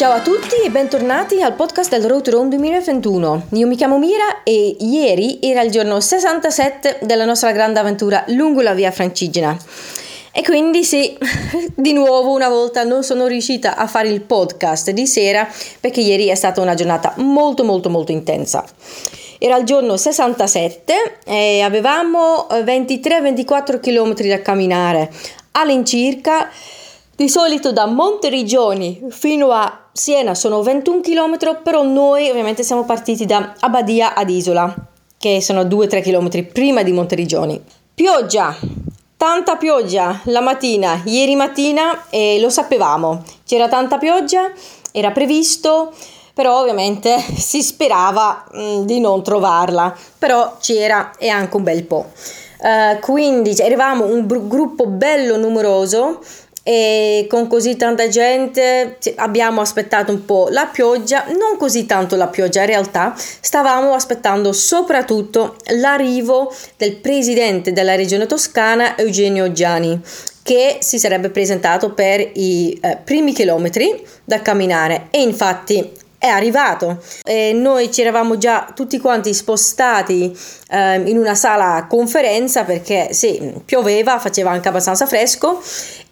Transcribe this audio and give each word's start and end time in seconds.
Ciao 0.00 0.12
a 0.12 0.22
tutti 0.22 0.54
e 0.64 0.70
bentornati 0.70 1.42
al 1.42 1.52
podcast 1.52 1.90
del 1.90 2.08
Road 2.08 2.22
to 2.22 2.30
Rome 2.30 2.48
2021. 2.48 3.48
Io 3.50 3.66
mi 3.66 3.76
chiamo 3.76 3.98
Mira 3.98 4.42
e 4.44 4.74
ieri 4.80 5.40
era 5.42 5.60
il 5.60 5.70
giorno 5.70 6.00
67 6.00 7.00
della 7.02 7.26
nostra 7.26 7.52
grande 7.52 7.80
avventura 7.80 8.24
lungo 8.28 8.62
la 8.62 8.72
via 8.72 8.90
Francigena. 8.92 9.54
E 10.32 10.42
quindi 10.42 10.84
sì, 10.84 11.18
di 11.76 11.92
nuovo 11.92 12.32
una 12.32 12.48
volta 12.48 12.82
non 12.82 13.02
sono 13.02 13.26
riuscita 13.26 13.76
a 13.76 13.86
fare 13.86 14.08
il 14.08 14.22
podcast 14.22 14.90
di 14.90 15.06
sera 15.06 15.46
perché 15.80 16.00
ieri 16.00 16.28
è 16.28 16.34
stata 16.34 16.62
una 16.62 16.72
giornata 16.72 17.12
molto 17.18 17.62
molto 17.62 17.90
molto 17.90 18.10
intensa. 18.10 18.64
Era 19.36 19.58
il 19.58 19.64
giorno 19.66 19.98
67 19.98 21.18
e 21.26 21.60
avevamo 21.60 22.46
23-24 22.50 23.78
km 23.80 24.14
da 24.14 24.40
camminare 24.40 25.10
all'incirca. 25.50 26.48
Di 27.20 27.28
solito 27.28 27.70
da 27.70 27.84
Monteriggioni 27.84 28.98
fino 29.10 29.50
a 29.50 29.88
Siena 29.92 30.34
sono 30.34 30.62
21 30.62 31.00
km, 31.02 31.60
però 31.62 31.82
noi 31.82 32.30
ovviamente 32.30 32.62
siamo 32.62 32.86
partiti 32.86 33.26
da 33.26 33.56
Abbadia 33.60 34.14
ad 34.14 34.30
Isola, 34.30 34.74
che 35.18 35.42
sono 35.42 35.64
2-3 35.64 36.00
km 36.00 36.46
prima 36.50 36.82
di 36.82 36.92
Monteriggioni. 36.92 37.62
Pioggia, 37.92 38.56
tanta 39.18 39.56
pioggia 39.56 40.18
la 40.24 40.40
mattina, 40.40 41.02
ieri 41.04 41.34
mattina 41.34 42.08
e 42.08 42.38
lo 42.40 42.48
sapevamo, 42.48 43.22
c'era 43.44 43.68
tanta 43.68 43.98
pioggia, 43.98 44.50
era 44.90 45.10
previsto, 45.10 45.92
però 46.32 46.58
ovviamente 46.58 47.18
si 47.36 47.60
sperava 47.60 48.46
mh, 48.50 48.62
mm, 48.62 48.82
di 48.84 48.98
non 48.98 49.22
trovarla, 49.22 49.94
però 50.18 50.56
c'era 50.58 51.10
e 51.18 51.28
anche 51.28 51.54
un 51.54 51.64
bel 51.64 51.84
po'. 51.84 52.12
Uh, 52.62 52.98
quindi 53.00 53.54
eravamo 53.56 54.04
un 54.04 54.26
br- 54.26 54.46
gruppo 54.46 54.86
bello 54.86 55.38
numeroso 55.38 56.20
e 56.70 57.26
con 57.28 57.48
così 57.48 57.74
tanta 57.74 58.06
gente 58.06 58.96
abbiamo 59.16 59.60
aspettato 59.60 60.12
un 60.12 60.24
po' 60.24 60.46
la 60.52 60.66
pioggia, 60.66 61.24
non 61.36 61.56
così 61.58 61.84
tanto 61.84 62.14
la 62.14 62.28
pioggia 62.28 62.60
in 62.60 62.66
realtà, 62.66 63.12
stavamo 63.16 63.92
aspettando 63.92 64.52
soprattutto 64.52 65.56
l'arrivo 65.80 66.54
del 66.76 66.94
presidente 66.98 67.72
della 67.72 67.96
regione 67.96 68.26
toscana 68.26 68.96
Eugenio 68.96 69.50
Giani 69.50 70.00
che 70.44 70.78
si 70.78 71.00
sarebbe 71.00 71.30
presentato 71.30 71.92
per 71.92 72.20
i 72.34 72.78
eh, 72.80 72.98
primi 73.02 73.32
chilometri 73.32 74.06
da 74.24 74.40
camminare 74.40 75.08
e 75.10 75.22
infatti 75.22 75.98
è 76.20 76.26
arrivato. 76.26 77.02
E 77.24 77.52
noi 77.54 77.90
ci 77.90 78.02
eravamo 78.02 78.36
già 78.36 78.70
tutti 78.74 79.00
quanti 79.00 79.32
spostati 79.32 80.36
eh, 80.68 80.96
in 81.06 81.16
una 81.16 81.34
sala 81.34 81.86
conferenza 81.88 82.64
perché 82.64 83.08
sì, 83.12 83.54
pioveva, 83.64 84.18
faceva 84.18 84.50
anche 84.50 84.68
abbastanza 84.68 85.06
fresco 85.06 85.60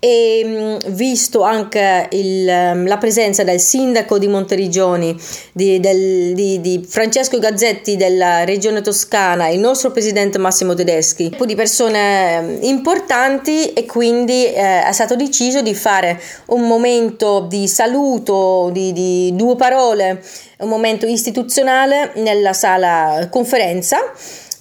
e 0.00 0.42
mm, 0.44 0.92
visto 0.94 1.42
anche 1.42 2.08
il, 2.12 2.48
mm, 2.48 2.86
la 2.86 2.98
presenza 2.98 3.42
del 3.42 3.60
sindaco 3.60 4.18
di 4.18 4.28
Monteriggioni, 4.28 5.16
di, 5.52 5.80
del, 5.80 6.34
di, 6.34 6.60
di, 6.60 6.86
Francesco 6.88 7.38
Gazzetti 7.38 7.96
della 7.96 8.44
regione 8.44 8.80
toscana, 8.80 9.48
il 9.48 9.58
nostro 9.58 9.90
presidente 9.90 10.38
Massimo 10.38 10.74
Tedeschi, 10.74 11.24
un 11.24 11.36
po' 11.36 11.46
di 11.46 11.54
persone 11.54 12.40
mm, 12.40 12.62
importanti 12.62 13.72
e 13.72 13.86
quindi 13.86 14.46
eh, 14.46 14.84
è 14.84 14.92
stato 14.92 15.16
deciso 15.16 15.62
di 15.62 15.74
fare 15.74 16.20
un 16.46 16.66
momento 16.66 17.46
di 17.48 17.66
saluto, 17.66 18.70
di, 18.72 18.92
di 18.92 19.32
due 19.34 19.56
parole, 19.56 20.22
un 20.58 20.68
momento 20.68 21.06
istituzionale 21.06 22.12
nella 22.16 22.52
sala 22.52 23.28
conferenza 23.30 23.98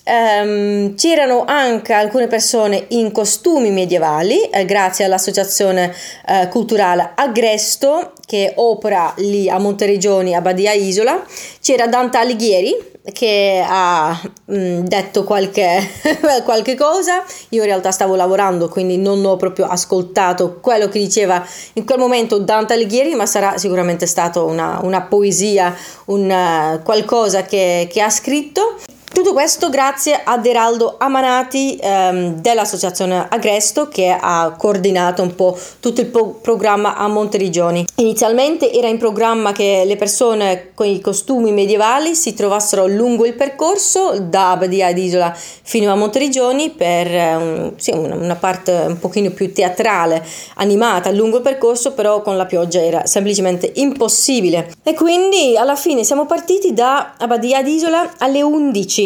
Um, 0.09 0.95
c'erano 0.95 1.43
anche 1.45 1.91
alcune 1.91 2.27
persone 2.27 2.85
in 2.89 3.11
costumi 3.11 3.71
medievali, 3.71 4.41
eh, 4.43 4.63
grazie 4.63 5.03
all'associazione 5.03 5.93
eh, 6.25 6.47
culturale 6.47 7.11
Agresto 7.13 8.13
che 8.25 8.53
opera 8.55 9.13
lì 9.17 9.49
a 9.49 9.57
Monteregioni, 9.57 10.33
a 10.33 10.39
Badia 10.39 10.71
Isola. 10.71 11.21
C'era 11.59 11.87
Dante 11.87 12.17
Alighieri 12.17 12.95
che 13.11 13.63
ha 13.65 14.19
mh, 14.45 14.57
mm, 14.57 14.79
detto 14.85 15.23
qualche, 15.23 15.79
qualche 16.43 16.75
cosa. 16.75 17.23
Io 17.49 17.61
in 17.61 17.67
realtà 17.67 17.91
stavo 17.91 18.15
lavorando, 18.15 18.67
quindi 18.69 18.97
non 18.97 19.23
ho 19.25 19.35
proprio 19.35 19.65
ascoltato 19.65 20.59
quello 20.61 20.87
che 20.87 20.99
diceva 20.99 21.45
in 21.73 21.85
quel 21.85 21.99
momento 21.99 22.37
Dante 22.37 22.73
Alighieri, 22.73 23.15
ma 23.15 23.25
sarà 23.25 23.57
sicuramente 23.57 24.05
stato 24.05 24.45
una, 24.45 24.79
una 24.83 25.01
poesia, 25.01 25.75
un, 26.05 26.79
qualcosa 26.83 27.43
che, 27.43 27.87
che 27.91 28.01
ha 28.01 28.09
scritto. 28.09 28.77
Tutto 29.09 29.33
questo 29.33 29.69
grazie 29.69 30.21
ad 30.23 30.45
Eraldo 30.45 30.95
Amanati 30.99 31.75
ehm, 31.81 32.35
dell'associazione 32.41 33.25
Agresto 33.29 33.87
che 33.87 34.15
ha 34.19 34.53
coordinato 34.55 35.23
un 35.23 35.33
po' 35.33 35.57
tutto 35.79 36.01
il 36.01 36.07
po- 36.07 36.37
programma 36.39 36.95
a 36.97 37.07
Monteriggioni. 37.07 37.85
Inizialmente 37.95 38.71
era 38.71 38.87
in 38.87 38.97
programma 38.97 39.53
che 39.53 39.83
le 39.85 39.95
persone 39.95 40.71
con 40.75 40.85
i 40.85 40.99
costumi 40.99 41.51
medievali 41.51 42.13
si 42.13 42.35
trovassero 42.35 42.85
lungo 42.85 43.25
il 43.25 43.33
percorso 43.33 44.19
da 44.19 44.55
Badia 44.57 44.93
d'Isola 44.93 45.35
fino 45.35 45.91
a 45.91 45.95
Monteriggioni 45.95 46.69
per 46.69 47.07
um, 47.39 47.73
sì, 47.77 47.91
una 47.91 48.35
parte 48.35 48.71
un 48.87 48.99
pochino 48.99 49.31
più 49.31 49.51
teatrale, 49.51 50.23
animata 50.55 51.09
lungo 51.11 51.37
il 51.37 51.43
percorso, 51.43 51.93
però 51.93 52.21
con 52.21 52.37
la 52.37 52.45
pioggia 52.45 52.83
era 52.83 53.05
semplicemente 53.05 53.71
impossibile. 53.75 54.73
E 54.83 54.93
quindi 54.93 55.57
alla 55.57 55.75
fine 55.75 56.03
siamo 56.03 56.25
partiti 56.25 56.73
da 56.73 57.13
Badia 57.25 57.63
d'Isola 57.63 58.13
alle 58.17 58.41
11 58.41 58.96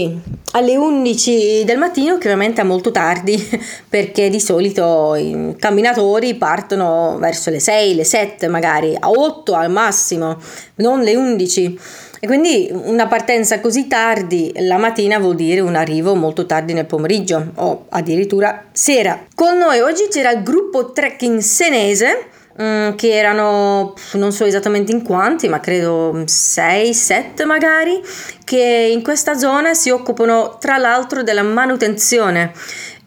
alle 0.51 0.75
11 0.75 1.63
del 1.65 1.77
mattino, 1.77 2.17
che 2.17 2.27
ovviamente 2.27 2.61
è 2.61 2.63
molto 2.63 2.91
tardi, 2.91 3.35
perché 3.89 4.29
di 4.29 4.39
solito 4.39 5.15
i 5.15 5.55
camminatori 5.57 6.35
partono 6.35 7.17
verso 7.19 7.49
le 7.49 7.59
6, 7.59 7.95
le 7.95 8.03
7 8.03 8.47
magari, 8.47 8.95
a 8.97 9.09
8 9.09 9.53
al 9.53 9.71
massimo, 9.71 10.37
non 10.75 11.01
le 11.01 11.15
11. 11.15 11.79
E 12.23 12.27
quindi 12.27 12.69
una 12.71 13.07
partenza 13.07 13.59
così 13.59 13.87
tardi 13.87 14.51
la 14.57 14.77
mattina 14.77 15.17
vuol 15.17 15.35
dire 15.35 15.59
un 15.59 15.75
arrivo 15.75 16.13
molto 16.13 16.45
tardi 16.45 16.73
nel 16.73 16.85
pomeriggio 16.85 17.51
o 17.55 17.85
addirittura 17.89 18.65
sera. 18.71 19.25
Con 19.33 19.57
noi 19.57 19.79
oggi 19.79 20.07
c'era 20.07 20.31
il 20.31 20.43
gruppo 20.43 20.91
trekking 20.91 21.39
senese 21.39 22.30
Mm, 22.61 22.95
che 22.95 23.15
erano 23.15 23.93
non 24.13 24.33
so 24.33 24.43
esattamente 24.43 24.91
in 24.91 25.03
quanti, 25.03 25.47
ma 25.47 25.61
credo 25.61 26.23
6, 26.25 26.93
7 26.93 27.45
magari, 27.45 28.01
che 28.43 28.89
in 28.91 29.01
questa 29.03 29.37
zona 29.37 29.73
si 29.73 29.89
occupano 29.89 30.57
tra 30.59 30.77
l'altro 30.77 31.23
della 31.23 31.43
manutenzione 31.43 32.51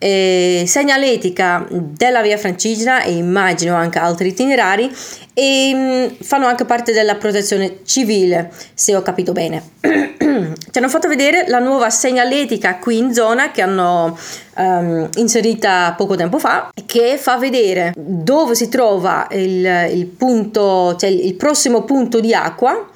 eh, 0.05 0.65
segnaletica 0.67 1.67
della 1.71 2.21
via 2.21 2.37
Francigena 2.37 3.03
e 3.03 3.13
immagino 3.13 3.75
anche 3.75 3.99
altri 3.99 4.29
itinerari 4.29 4.95
e 5.33 5.73
mh, 5.73 5.79
mm, 5.79 6.07
fanno 6.21 6.45
anche 6.45 6.67
parte 6.67 6.93
della 6.93 7.15
protezione 7.15 7.79
civile, 7.87 8.53
se 8.75 8.95
ho 8.95 9.01
capito 9.01 9.33
bene. 9.33 9.63
Ci 9.81 10.79
hanno 10.79 10.91
fatto 10.91 11.09
vedere 11.09 11.47
la 11.49 11.59
nuova 11.59 11.89
segnaletica 11.89 12.77
qui 12.77 12.99
in 12.99 13.15
zona 13.15 13.51
che 13.51 13.63
hanno 13.63 14.19
um, 14.57 15.09
inserita 15.17 15.95
poco 15.97 16.17
tempo 16.17 16.39
fa, 16.39 16.71
che 16.85 17.17
fa 17.17 17.39
vedere 17.39 17.95
dove 17.97 18.55
si 18.55 18.69
trova 18.69 19.27
il, 19.31 19.89
il 19.91 20.05
punto, 20.05 20.97
cioè 20.97 21.09
il 21.09 21.35
prossimo 21.35 21.83
punto 21.85 22.21
di 22.21 22.35
acqua 22.35 22.91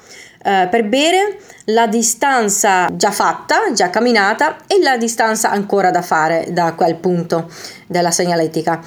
Uh, 0.49 0.67
per 0.67 0.83
bere, 0.85 1.37
la 1.65 1.85
distanza 1.85 2.87
già 2.91 3.11
fatta, 3.11 3.71
già 3.71 3.91
camminata 3.91 4.57
e 4.65 4.81
la 4.81 4.97
distanza 4.97 5.51
ancora 5.51 5.91
da 5.91 6.01
fare 6.01 6.47
da 6.49 6.73
quel 6.73 6.95
punto 6.95 7.51
della 7.85 8.09
segnaletica. 8.09 8.81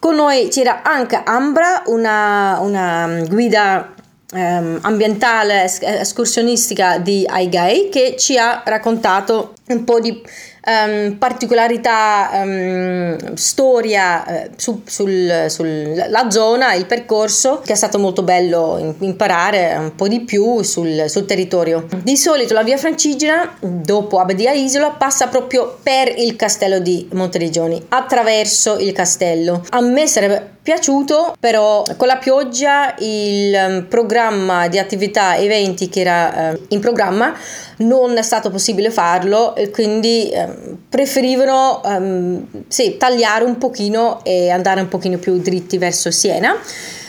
Con 0.00 0.16
noi 0.16 0.48
c'era 0.48 0.82
anche 0.82 1.20
Ambra, 1.24 1.84
una, 1.86 2.58
una 2.60 3.22
guida 3.28 3.94
um, 4.32 4.78
ambientale 4.82 5.70
escursionistica 5.80 6.98
di 6.98 7.24
Aigai 7.24 7.88
che 7.88 8.16
ci 8.18 8.36
ha 8.36 8.62
raccontato 8.64 9.54
un 9.68 9.84
po' 9.84 10.00
di 10.00 10.20
um, 10.66 11.16
particolarità, 11.18 12.30
um, 12.42 13.34
storia 13.34 14.24
uh, 14.26 14.50
su, 14.56 14.82
sul, 14.84 15.46
sulla 15.48 16.30
zona, 16.30 16.74
il 16.74 16.86
percorso, 16.86 17.60
che 17.64 17.72
è 17.72 17.76
stato 17.76 17.98
molto 17.98 18.22
bello 18.22 18.94
imparare 18.98 19.76
un 19.78 19.94
po' 19.94 20.08
di 20.08 20.20
più 20.20 20.62
sul, 20.62 21.04
sul 21.08 21.24
territorio. 21.24 21.86
Di 22.02 22.16
solito 22.16 22.54
la 22.54 22.62
via 22.62 22.76
Francigena, 22.76 23.56
dopo 23.60 24.18
Abbadia 24.18 24.52
Isola, 24.52 24.90
passa 24.90 25.28
proprio 25.28 25.78
per 25.82 26.12
il 26.16 26.36
castello 26.36 26.80
di 26.80 27.08
Monteriggioni, 27.12 27.84
attraverso 27.88 28.78
il 28.78 28.92
castello. 28.92 29.64
A 29.70 29.80
me 29.80 30.06
sarebbe 30.06 30.54
piaciuto, 30.66 31.36
però 31.38 31.84
con 31.96 32.08
la 32.08 32.16
pioggia 32.16 32.92
il 32.98 33.54
um, 33.54 33.86
programma 33.88 34.66
di 34.66 34.80
attività 34.80 35.36
eventi 35.36 35.88
che 35.88 36.00
era 36.00 36.52
uh, 36.54 36.60
in 36.70 36.80
programma 36.80 37.32
non 37.78 38.16
è 38.16 38.22
stato 38.22 38.50
possibile 38.50 38.90
farlo 38.90 39.54
e 39.54 39.70
quindi 39.70 40.28
um, 40.34 40.55
preferivano 40.88 41.80
um, 41.84 42.46
sì, 42.68 42.96
tagliare 42.96 43.44
un 43.44 43.58
pochino 43.58 44.24
e 44.24 44.50
andare 44.50 44.80
un 44.80 44.88
pochino 44.88 45.18
più 45.18 45.38
dritti 45.38 45.78
verso 45.78 46.10
Siena. 46.10 46.56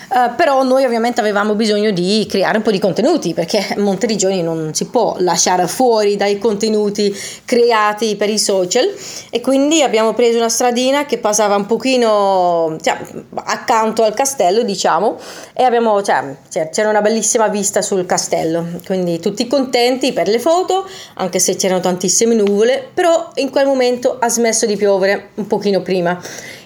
Uh, 0.09 0.35
però 0.35 0.63
noi 0.63 0.85
ovviamente 0.85 1.19
avevamo 1.19 1.53
bisogno 1.53 1.91
di 1.91 2.25
creare 2.29 2.57
un 2.57 2.63
po' 2.63 2.71
di 2.71 2.79
contenuti 2.79 3.33
perché 3.33 3.75
Monterigioni 3.77 4.41
non 4.41 4.73
si 4.73 4.85
può 4.85 5.15
lasciare 5.19 5.67
fuori 5.67 6.15
dai 6.15 6.37
contenuti 6.37 7.13
creati 7.43 8.15
per 8.15 8.29
i 8.29 8.39
social. 8.39 8.89
E 9.29 9.41
quindi 9.41 9.81
abbiamo 9.81 10.13
preso 10.13 10.37
una 10.37 10.49
stradina 10.49 11.05
che 11.05 11.17
passava 11.17 11.55
un 11.55 11.65
pochino 11.65 12.77
cioè, 12.81 12.97
accanto 13.35 14.03
al 14.03 14.13
castello 14.13 14.63
diciamo 14.63 15.17
e 15.53 15.63
abbiamo, 15.63 16.01
cioè, 16.01 16.37
c'era 16.71 16.89
una 16.89 17.01
bellissima 17.01 17.47
vista 17.47 17.81
sul 17.81 18.05
castello. 18.05 18.65
Quindi 18.85 19.19
tutti 19.19 19.45
contenti 19.47 20.13
per 20.13 20.27
le 20.27 20.39
foto 20.39 20.87
anche 21.15 21.39
se 21.39 21.55
c'erano 21.55 21.81
tantissime 21.81 22.33
nuvole 22.33 22.87
però 22.93 23.29
in 23.35 23.49
quel 23.49 23.65
momento 23.65 24.17
ha 24.19 24.29
smesso 24.29 24.65
di 24.65 24.75
piovere 24.77 25.29
un 25.35 25.47
pochino 25.47 25.81
prima 25.81 26.19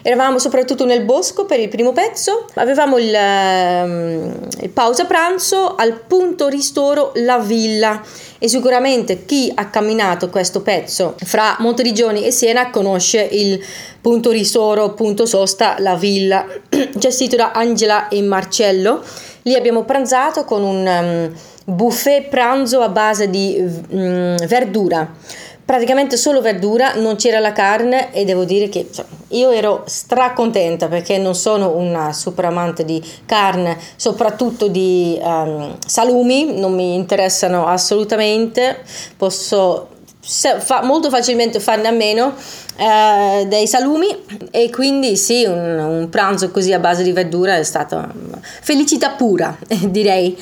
Eravamo 0.04 0.40
soprattutto 0.40 0.86
nel 0.86 1.04
bosco 1.04 1.46
per 1.46 1.60
il 1.60 1.68
primo 1.68 1.92
pezzo, 1.92 2.48
avevamo 2.56 2.98
il, 2.98 3.14
um, 3.14 4.48
il 4.62 4.70
pausa 4.70 5.06
pranzo 5.06 5.76
al 5.76 6.02
punto 6.08 6.48
ristoro 6.48 7.12
La 7.16 7.38
Villa. 7.38 8.02
E 8.40 8.48
sicuramente 8.48 9.26
chi 9.26 9.52
ha 9.54 9.70
camminato 9.70 10.30
questo 10.30 10.62
pezzo 10.62 11.14
fra 11.24 11.58
Monterigioni 11.60 12.26
e 12.26 12.32
Siena 12.32 12.72
conosce 12.72 13.22
il 13.22 13.64
punto 14.02 14.32
ristoro, 14.32 14.94
punto 14.94 15.28
sosta 15.28 15.76
La 15.78 15.94
Villa, 15.94 16.48
gestito 16.96 17.36
da 17.36 17.52
Angela 17.52 18.08
e 18.08 18.20
Marcello. 18.24 19.04
Lì 19.44 19.54
abbiamo 19.54 19.84
pranzato 19.84 20.44
con 20.44 20.64
un 20.64 20.88
um, 20.88 21.76
buffet 21.76 22.28
pranzo 22.30 22.82
a 22.82 22.90
base 22.90 23.30
di 23.30 23.58
um, 23.90 24.36
verdura 24.48 25.08
praticamente 25.64 26.18
solo 26.18 26.42
verdura, 26.42 26.94
non 26.96 27.16
c'era 27.16 27.40
la 27.40 27.52
carne 27.52 28.14
e 28.14 28.26
devo 28.26 28.44
dire 28.44 28.70
che 28.70 28.90
cioè, 28.92 29.06
io 29.30 29.52
ero 29.52 29.84
stracontenta 29.86 30.88
perché 30.88 31.18
non 31.18 31.36
sono 31.36 31.76
una 31.76 32.14
super 32.14 32.46
amante 32.46 32.84
di 32.84 33.02
carne, 33.26 33.78
soprattutto 33.96 34.68
di 34.68 35.18
um, 35.22 35.78
salumi, 35.86 36.60
non 36.60 36.74
mi 36.74 36.96
interessano 36.96 37.68
assolutamente, 37.68 38.80
posso 39.18 39.90
fa, 40.22 40.84
molto 40.84 41.10
facilmente 41.10 41.60
farne 41.60 41.88
a 41.88 41.92
meno 41.92 42.34
eh, 42.78 43.46
dei 43.48 43.68
salumi 43.68 44.08
e 44.52 44.70
quindi 44.70 45.16
sì, 45.18 45.46
un, 45.46 45.78
un 45.78 46.10
pranzo 46.10 46.52
così 46.52 46.74
a 46.74 46.80
base 46.80 47.04
di 47.04 47.12
verdura 47.12 47.56
è 47.58 47.64
stata 47.64 48.12
felicità 48.62 49.12
pura, 49.12 49.56
direi. 49.88 50.38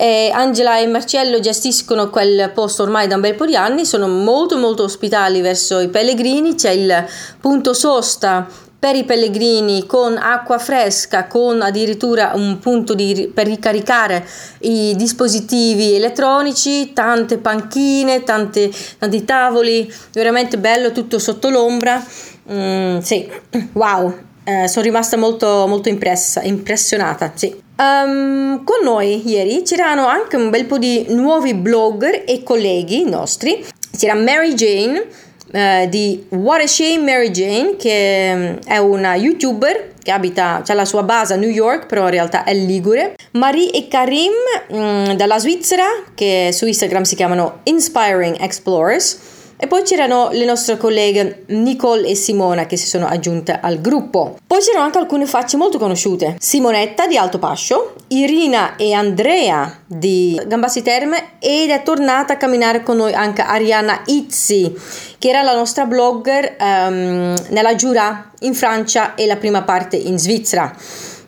E 0.00 0.30
Angela 0.32 0.78
e 0.78 0.86
Marcello 0.86 1.40
gestiscono 1.40 2.08
quel 2.08 2.52
posto 2.54 2.84
ormai 2.84 3.06
da 3.06 3.16
un 3.16 3.20
bel 3.20 3.34
po' 3.34 3.44
di 3.44 3.54
anni, 3.54 3.84
sono 3.84 4.08
molto 4.08 4.56
molto 4.56 4.84
ospitali 4.84 5.42
verso 5.42 5.78
i 5.78 5.88
pellegrini, 5.88 6.54
c'è 6.54 6.70
il 6.70 7.06
punto 7.38 7.74
sosta 7.74 8.48
per 8.78 8.96
i 8.96 9.04
pellegrini 9.04 9.84
con 9.84 10.16
acqua 10.16 10.56
fresca, 10.56 11.26
con 11.26 11.60
addirittura 11.60 12.32
un 12.34 12.58
punto 12.60 12.94
di, 12.94 13.30
per 13.34 13.46
ricaricare 13.46 14.26
i 14.60 14.94
dispositivi 14.96 15.96
elettronici, 15.96 16.94
tante 16.94 17.36
panchine, 17.36 18.24
tante, 18.24 18.70
tanti 18.98 19.22
tavoli, 19.26 19.92
veramente 20.14 20.56
bello, 20.56 20.92
tutto 20.92 21.18
sotto 21.18 21.50
l'ombra. 21.50 22.02
Mm, 22.50 23.00
sì, 23.00 23.30
wow, 23.74 24.16
eh, 24.44 24.66
sono 24.66 24.82
rimasta 24.82 25.18
molto, 25.18 25.66
molto 25.68 25.90
impressa, 25.90 26.40
impressionata. 26.40 27.32
Sì. 27.34 27.68
Um, 27.80 28.62
con 28.62 28.84
noi 28.84 29.26
ieri 29.26 29.62
c'erano 29.62 30.06
anche 30.06 30.36
un 30.36 30.50
bel 30.50 30.66
po' 30.66 30.76
di 30.76 31.06
nuovi 31.08 31.54
blogger 31.54 32.24
e 32.26 32.42
colleghi 32.42 33.08
nostri. 33.08 33.64
C'era 33.96 34.12
Mary 34.12 34.52
Jane 34.52 35.06
uh, 35.50 35.88
di 35.88 36.26
What 36.28 36.60
a 36.60 36.66
Shame 36.66 36.98
Mary 36.98 37.30
Jane, 37.30 37.76
che 37.76 38.32
mm, 38.34 38.56
è 38.66 38.76
una 38.76 39.14
youtuber 39.14 39.92
che 40.02 40.10
abita, 40.10 40.62
ha 40.66 40.74
la 40.74 40.84
sua 40.84 41.02
base 41.04 41.32
a 41.32 41.36
New 41.36 41.48
York, 41.48 41.86
però 41.86 42.04
in 42.04 42.10
realtà 42.10 42.44
è 42.44 42.52
ligure. 42.52 43.14
Marie 43.32 43.70
e 43.70 43.88
Karim 43.88 44.32
um, 44.68 45.14
dalla 45.14 45.38
Svizzera, 45.38 45.86
che 46.14 46.50
su 46.52 46.66
Instagram 46.66 47.04
si 47.04 47.16
chiamano 47.16 47.60
Inspiring 47.62 48.36
Explorers. 48.40 49.29
E 49.62 49.66
poi 49.66 49.82
c'erano 49.82 50.30
le 50.32 50.46
nostre 50.46 50.78
colleghe 50.78 51.44
Nicole 51.48 52.08
e 52.08 52.14
Simona 52.14 52.64
che 52.64 52.78
si 52.78 52.86
sono 52.86 53.06
aggiunte 53.06 53.58
al 53.60 53.82
gruppo. 53.82 54.38
Poi 54.46 54.58
c'erano 54.58 54.86
anche 54.86 54.96
alcune 54.96 55.26
facce 55.26 55.58
molto 55.58 55.76
conosciute. 55.76 56.36
Simonetta 56.38 57.06
di 57.06 57.18
Alto 57.18 57.38
Pascio, 57.38 57.92
Irina 58.08 58.76
e 58.76 58.94
Andrea 58.94 59.80
di 59.84 60.40
Gambassi 60.46 60.80
Terme 60.80 61.32
ed 61.40 61.68
è 61.68 61.82
tornata 61.82 62.32
a 62.32 62.36
camminare 62.38 62.82
con 62.82 62.96
noi 62.96 63.12
anche 63.12 63.42
Arianna 63.42 64.00
Izzi 64.06 64.74
che 65.18 65.28
era 65.28 65.42
la 65.42 65.54
nostra 65.54 65.84
blogger 65.84 66.56
um, 66.58 67.34
nella 67.50 67.74
Giura 67.74 68.30
in 68.40 68.54
Francia 68.54 69.14
e 69.14 69.26
la 69.26 69.36
prima 69.36 69.60
parte 69.64 69.96
in 69.96 70.18
Svizzera. 70.18 70.74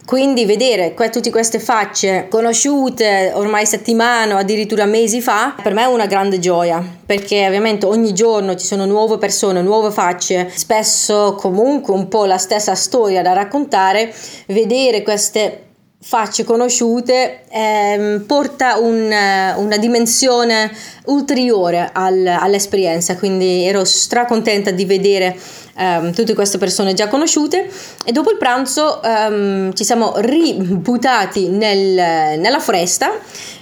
Quindi 0.04 0.44
vedere 0.44 0.94
que- 0.94 1.10
tutte 1.10 1.30
queste 1.30 1.60
facce 1.60 2.26
conosciute 2.28 3.30
ormai 3.34 3.64
settimane 3.66 4.34
o 4.34 4.36
addirittura 4.36 4.84
mesi 4.84 5.20
fa, 5.20 5.54
per 5.62 5.74
me 5.74 5.82
è 5.82 5.86
una 5.86 6.06
grande 6.06 6.38
gioia, 6.38 6.84
perché 7.06 7.46
ovviamente 7.46 7.86
ogni 7.86 8.12
giorno 8.12 8.56
ci 8.56 8.66
sono 8.66 8.84
nuove 8.84 9.18
persone, 9.18 9.62
nuove 9.62 9.90
facce, 9.90 10.50
spesso 10.52 11.36
comunque 11.38 11.94
un 11.94 12.08
po' 12.08 12.24
la 12.24 12.38
stessa 12.38 12.74
storia 12.74 13.22
da 13.22 13.32
raccontare, 13.32 14.12
vedere 14.46 15.02
queste 15.02 15.66
facce 16.02 16.44
conosciute 16.44 17.44
ehm, 17.48 18.24
porta 18.26 18.78
un, 18.78 19.04
una 19.04 19.76
dimensione 19.78 20.70
ulteriore 21.06 21.90
al, 21.92 22.26
all'esperienza, 22.26 23.16
quindi 23.16 23.64
ero 23.64 23.84
stracontenta 23.84 24.70
di 24.70 24.84
vedere 24.84 25.36
um, 25.76 26.12
tutte 26.12 26.34
queste 26.34 26.58
persone 26.58 26.94
già 26.94 27.08
conosciute 27.08 27.68
e 28.04 28.12
dopo 28.12 28.30
il 28.30 28.36
pranzo 28.36 29.00
um, 29.02 29.72
ci 29.74 29.84
siamo 29.84 30.14
ributtati 30.16 31.48
nel, 31.48 32.38
nella 32.38 32.60
foresta, 32.60 33.10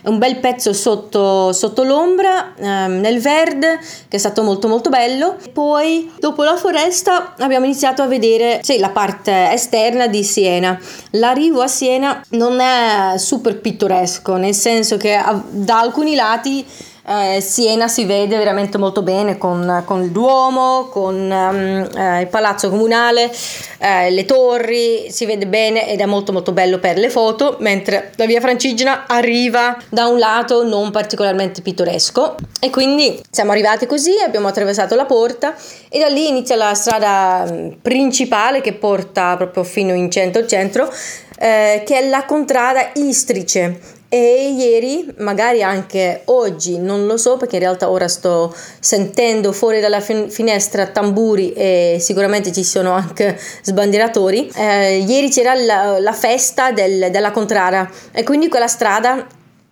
un 0.05 0.19
bel 0.19 0.39
pezzo 0.39 0.73
sotto, 0.73 1.53
sotto 1.53 1.83
l'ombra, 1.83 2.55
um, 2.57 3.01
nel 3.01 3.21
verde, 3.21 3.79
che 4.09 4.17
è 4.17 4.19
stato 4.19 4.43
molto 4.43 4.67
molto 4.67 4.89
bello. 4.89 5.37
Poi 5.53 6.13
dopo 6.19 6.43
la 6.43 6.57
foresta 6.57 7.35
abbiamo 7.39 7.67
iniziato 7.67 8.03
a 8.03 8.07
vedere 8.07 8.61
sì, 8.63 8.79
la 8.79 8.91
parte 8.91 9.51
esterna 9.53 10.07
di 10.07 10.25
Siena. 10.25 10.79
L'arrivo 11.13 11.61
a 11.61 11.69
Siena 11.69 12.23
non 12.31 12.61
è 12.61 13.15
super 13.19 13.61
pittoresco, 13.61 14.37
nel 14.37 14.55
senso 14.55 14.97
che 14.97 15.19
da 15.51 15.81
alcuni 15.81 16.15
lati 16.15 16.65
eh, 17.11 17.41
Siena 17.41 17.89
si 17.89 18.05
vede 18.05 18.37
veramente 18.37 18.79
molto 18.79 19.03
bene 19.03 19.37
con, 19.37 19.83
con 19.85 20.03
il 20.03 20.11
Duomo, 20.11 20.89
con 20.91 21.15
um, 21.15 21.99
eh, 21.99 22.21
il 22.21 22.29
Palazzo 22.29 22.69
Comunale, 22.69 23.33
eh, 23.79 24.11
le 24.11 24.25
torri, 24.25 25.11
si 25.11 25.27
vede 25.27 25.47
bene 25.47 25.89
ed 25.89 26.01
è 26.01 26.07
molto 26.07 26.33
molto 26.33 26.53
bello 26.53 26.79
per 26.79 26.99
le 26.99 27.11
foto, 27.11 27.57
mentre 27.61 28.13
la 28.17 28.27
via 28.27 28.41
Francigena 28.41 29.07
arriva 29.09 29.77
da 29.89 30.07
un 30.07 30.19
lato 30.19 30.63
non 30.63 30.91
particolarmente 30.91 31.63
pittoresco. 31.63 32.37
E 32.61 32.71
quindi 32.71 33.21
siamo 33.31 33.51
arrivati 33.51 33.87
così, 33.87 34.13
abbiamo 34.25 34.49
attraversato 34.49 34.95
la 34.95 35.07
porta 35.07 35.55
e 35.89 35.99
da 35.99 36.09
lì 36.09 36.29
inizia 36.29 36.55
la 36.55 36.75
strada 36.75 37.45
mm, 37.51 37.69
principale 37.83 38.61
che 38.61 38.75
porta 38.75 39.37
proprio 39.37 39.65
fino 39.65 39.95
in 39.95 40.11
centro, 40.11 40.47
centro 40.47 40.93
eh, 41.43 41.83
che 41.87 41.99
è 41.99 42.09
la 42.09 42.27
contrada 42.27 42.91
Istrice 42.95 43.99
e 44.13 44.55
ieri, 44.59 45.09
magari 45.19 45.63
anche 45.63 46.23
oggi, 46.27 46.79
non 46.79 47.07
lo 47.07 47.17
so 47.17 47.37
perché 47.37 47.57
in 47.57 47.63
realtà 47.63 47.89
ora 47.89 48.09
sto 48.09 48.55
sentendo 48.81 49.53
fuori 49.53 49.81
dalla 49.81 50.01
fin- 50.01 50.29
finestra 50.29 50.89
tamburi 50.89 51.53
e 51.53 51.97
sicuramente 52.01 52.53
ci 52.53 52.65
sono 52.65 52.91
anche 52.91 53.39
sbandieratori. 53.63 54.51
Eh, 54.55 54.99
ieri 54.99 55.31
c'era 55.31 55.55
la, 55.55 55.99
la 55.99 56.13
festa 56.13 56.73
del, 56.73 57.11
della 57.11 57.31
contrada 57.31 57.89
e 58.11 58.23
quindi 58.23 58.49
quella 58.49 58.67
strada 58.67 59.25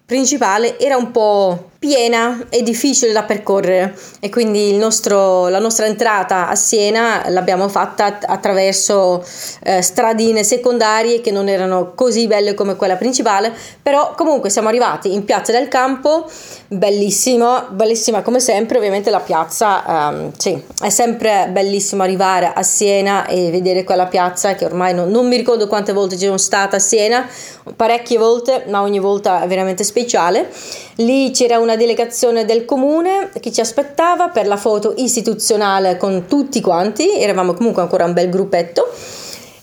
principale 0.06 0.78
era 0.78 0.96
un 0.96 1.10
po' 1.10 1.72
piena 1.78 2.46
e 2.48 2.62
difficile 2.62 3.12
da 3.12 3.22
percorrere. 3.22 3.96
E 4.20 4.28
quindi 4.30 4.76
nostro, 4.76 5.48
la 5.48 5.60
nostra 5.60 5.86
entrata 5.86 6.48
a 6.48 6.54
Siena 6.54 7.28
l'abbiamo 7.28 7.68
fatta 7.68 8.18
attraverso 8.20 9.24
eh, 9.62 9.80
stradine 9.80 10.42
secondarie 10.42 11.20
che 11.20 11.30
non 11.30 11.48
erano 11.48 11.92
così 11.94 12.26
belle 12.26 12.54
come 12.54 12.76
quella 12.76 12.96
principale 12.96 13.52
però 13.82 14.14
comunque 14.16 14.50
siamo 14.50 14.68
arrivati 14.68 15.12
in 15.12 15.24
piazza 15.24 15.52
del 15.52 15.68
campo 15.68 16.28
bellissimo 16.68 17.66
bellissima 17.70 18.22
come 18.22 18.40
sempre 18.40 18.78
ovviamente 18.78 19.10
la 19.10 19.20
piazza 19.20 20.10
ehm, 20.10 20.32
sì 20.36 20.60
è 20.80 20.90
sempre 20.90 21.48
bellissimo 21.50 22.02
arrivare 22.02 22.52
a 22.52 22.62
Siena 22.62 23.26
e 23.26 23.50
vedere 23.50 23.84
quella 23.84 24.06
piazza 24.06 24.54
che 24.54 24.64
ormai 24.64 24.94
non, 24.94 25.10
non 25.10 25.26
mi 25.26 25.36
ricordo 25.36 25.66
quante 25.66 25.92
volte 25.92 26.16
ci 26.16 26.24
sono 26.24 26.38
stata 26.38 26.76
a 26.76 26.80
Siena 26.80 27.28
parecchie 27.74 28.18
volte 28.18 28.64
ma 28.68 28.82
ogni 28.82 28.98
volta 28.98 29.42
è 29.42 29.46
veramente 29.46 29.84
speciale. 29.84 30.50
Lì 30.96 31.30
c'era 31.30 31.58
un 31.58 31.67
una 31.68 31.76
delegazione 31.76 32.46
del 32.46 32.64
comune 32.64 33.30
che 33.38 33.52
ci 33.52 33.60
aspettava 33.60 34.28
per 34.28 34.46
la 34.46 34.56
foto 34.56 34.94
istituzionale 34.96 35.98
con 35.98 36.24
tutti 36.26 36.62
quanti, 36.62 37.20
eravamo 37.20 37.52
comunque 37.52 37.82
ancora 37.82 38.06
un 38.06 38.14
bel 38.14 38.30
gruppetto. 38.30 38.90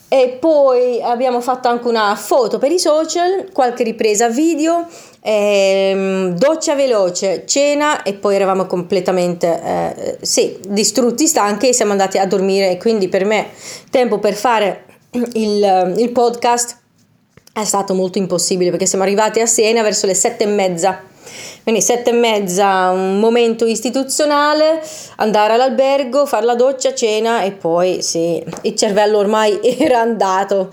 E 0.08 0.36
poi 0.38 1.02
abbiamo 1.02 1.40
fatto 1.40 1.66
anche 1.66 1.88
una 1.88 2.14
foto 2.14 2.58
per 2.58 2.70
i 2.70 2.78
social, 2.78 3.48
qualche 3.52 3.82
ripresa 3.82 4.28
video, 4.28 4.86
ehm, 5.20 6.36
doccia 6.36 6.76
veloce, 6.76 7.42
cena 7.44 8.04
e 8.04 8.14
poi 8.14 8.36
eravamo 8.36 8.66
completamente 8.66 9.60
eh, 9.60 10.18
sì, 10.22 10.60
distrutti, 10.68 11.26
stanchi 11.26 11.68
e 11.68 11.72
siamo 11.72 11.90
andati 11.90 12.18
a 12.18 12.26
dormire. 12.26 12.76
Quindi 12.76 13.08
per 13.08 13.24
me 13.24 13.48
tempo 13.90 14.20
per 14.20 14.34
fare 14.34 14.84
il, 15.32 15.94
il 15.96 16.12
podcast 16.12 16.78
è 17.52 17.64
stato 17.64 17.92
molto 17.94 18.18
impossibile 18.18 18.70
perché 18.70 18.86
siamo 18.86 19.02
arrivati 19.02 19.40
a 19.40 19.46
Siena 19.46 19.82
verso 19.82 20.06
le 20.06 20.14
sette 20.14 20.44
e 20.44 20.46
mezza. 20.46 21.14
Quindi 21.62 21.82
sette 21.82 22.10
e 22.10 22.14
mezza, 22.14 22.90
un 22.90 23.18
momento 23.18 23.64
istituzionale, 23.64 24.82
andare 25.16 25.54
all'albergo, 25.54 26.26
fare 26.26 26.44
la 26.44 26.54
doccia, 26.54 26.94
cena 26.94 27.42
e 27.42 27.52
poi 27.52 28.02
sì, 28.02 28.42
il 28.62 28.74
cervello 28.74 29.18
ormai 29.18 29.58
era 29.78 30.00
andato. 30.00 30.72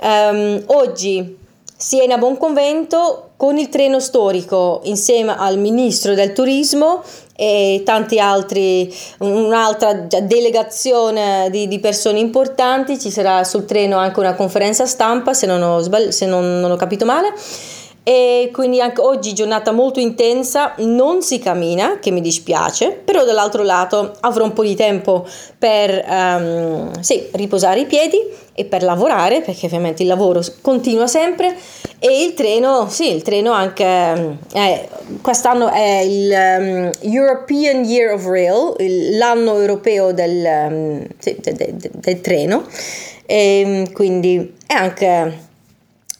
Um, 0.00 0.62
oggi 0.66 1.42
Siena 1.76 2.18
Buon 2.18 2.38
Convento 2.38 3.30
con 3.36 3.58
il 3.58 3.68
treno 3.68 4.00
storico 4.00 4.80
insieme 4.84 5.34
al 5.36 5.58
ministro 5.58 6.14
del 6.14 6.32
turismo 6.32 7.02
e 7.36 7.82
tanti 7.84 8.20
altri, 8.20 8.94
un'altra 9.18 9.92
delegazione 9.92 11.48
di, 11.50 11.66
di, 11.66 11.80
persone 11.80 12.20
importanti, 12.20 12.98
ci 12.98 13.10
sarà 13.10 13.42
sul 13.42 13.64
treno 13.64 13.98
anche 13.98 14.20
una 14.20 14.34
conferenza 14.34 14.86
stampa 14.86 15.34
se 15.34 15.46
non 15.46 15.62
ho, 15.62 15.80
sbagli- 15.80 16.10
se 16.10 16.26
non, 16.26 16.60
non 16.60 16.70
ho 16.70 16.76
capito 16.76 17.04
male 17.04 17.34
e 18.06 18.50
quindi 18.52 18.82
anche 18.82 19.00
oggi 19.00 19.32
giornata 19.32 19.72
molto 19.72 19.98
intensa, 19.98 20.74
non 20.76 21.22
si 21.22 21.38
cammina, 21.38 21.98
che 22.00 22.10
mi 22.10 22.20
dispiace, 22.20 22.90
però 22.90 23.24
dall'altro 23.24 23.62
lato 23.62 24.12
avrò 24.20 24.44
un 24.44 24.52
po' 24.52 24.62
di 24.62 24.74
tempo 24.74 25.26
per 25.58 26.04
um, 26.06 27.00
sì, 27.00 27.28
riposare 27.32 27.80
i 27.80 27.86
piedi 27.86 28.18
e 28.52 28.66
per 28.66 28.82
lavorare, 28.82 29.40
perché 29.40 29.64
ovviamente 29.64 30.02
il 30.02 30.08
lavoro 30.08 30.42
continua 30.60 31.06
sempre. 31.06 31.56
E 31.98 32.24
il 32.24 32.34
treno, 32.34 32.90
sì, 32.90 33.10
il 33.10 33.22
treno 33.22 33.52
anche 33.52 34.36
eh, 34.52 34.88
quest'anno 35.22 35.70
è 35.70 36.00
il 36.00 36.30
um, 36.30 36.90
European 37.10 37.84
Year 37.84 38.12
of 38.12 38.26
Rail, 38.26 39.16
l'anno 39.16 39.58
europeo 39.58 40.12
del, 40.12 40.44
um, 40.68 41.06
sì, 41.18 41.38
de, 41.40 41.52
de, 41.54 41.74
de, 41.74 41.90
del 41.94 42.20
treno. 42.20 42.66
E 43.24 43.88
quindi 43.94 44.52
è 44.66 44.74
anche 44.74 45.43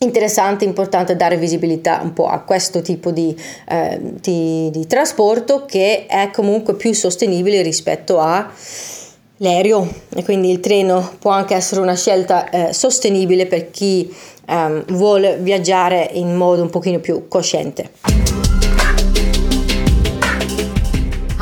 interessante, 0.05 0.65
importante 0.65 1.17
dare 1.17 1.37
visibilità 1.37 2.01
un 2.03 2.13
po' 2.13 2.27
a 2.27 2.41
questo 2.41 2.81
tipo 2.83 3.11
di, 3.11 3.37
eh, 3.69 3.99
di, 4.01 4.71
di 4.71 4.87
trasporto 4.87 5.65
che 5.65 6.07
è 6.07 6.31
comunque 6.33 6.75
più 6.75 6.93
sostenibile 6.93 7.63
rispetto 7.63 8.21
all'aereo 8.21 9.89
e 10.15 10.25
quindi 10.25 10.51
il 10.51 10.61
treno 10.61 11.13
può 11.19 11.31
anche 11.31 11.55
essere 11.55 11.81
una 11.81 11.97
scelta 11.97 12.49
eh, 12.51 12.73
sostenibile 12.73 13.47
per 13.47 13.71
chi 13.71 14.15
um, 14.49 14.85
vuole 14.93 15.37
viaggiare 15.39 16.11
in 16.13 16.35
modo 16.35 16.63
un 16.63 16.71
pochino 16.71 17.01
più 17.01 17.27
cosciente. 17.29 18.14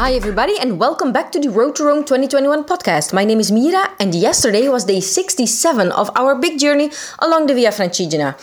Hi, 0.02 0.14
everybody, 0.14 0.59
and 0.59 0.80
welcome 0.80 1.12
back 1.12 1.30
to 1.30 1.38
the 1.38 1.49
Road 1.49 1.76
to 1.76 1.85
Rome 1.85 2.02
2021 2.02 2.64
podcast. 2.64 3.12
My 3.12 3.25
name 3.25 3.38
is 3.38 3.52
Mira, 3.52 3.88
and 4.00 4.12
yesterday 4.16 4.68
was 4.68 4.87
day 4.87 4.99
67 4.99 5.92
of 5.92 6.11
our 6.16 6.35
big 6.35 6.59
journey 6.59 6.90
along 7.21 7.47
the 7.47 7.54
Via 7.54 7.71
Francigena. 7.71 8.35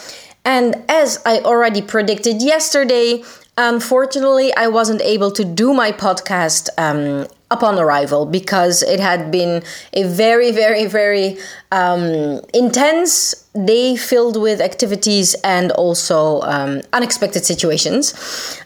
And 0.46 0.82
as 0.88 1.22
I 1.26 1.40
already 1.40 1.82
predicted 1.82 2.42
yesterday, 2.42 3.26
unfortunately, 3.58 4.56
I 4.56 4.70
wasn't 4.70 5.02
able 5.02 5.32
to 5.32 5.44
do 5.44 5.74
my 5.74 5.92
podcast 5.92 6.70
um, 6.78 7.28
upon 7.52 7.78
arrival 7.78 8.26
because 8.26 8.82
it 8.82 9.02
had 9.02 9.30
been 9.30 9.62
a 9.92 10.04
very, 10.04 10.54
very, 10.54 10.86
very 10.86 11.38
um, 11.74 12.40
intense 12.54 13.34
day 13.66 13.98
filled 13.98 14.42
with 14.42 14.62
activities 14.62 15.34
and 15.44 15.74
also 15.74 16.40
um, 16.44 16.80
unexpected 16.94 17.44
situations. 17.44 18.14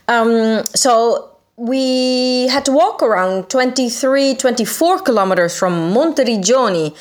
Um, 0.08 0.64
so 0.76 1.33
we 1.56 2.48
had 2.48 2.66
to 2.66 2.72
walk 2.72 3.04
around 3.04 3.50
23, 3.50 4.36
24 4.36 5.02
kilometers 5.02 5.58
from 5.58 5.94
Monteriggioni 5.94 6.96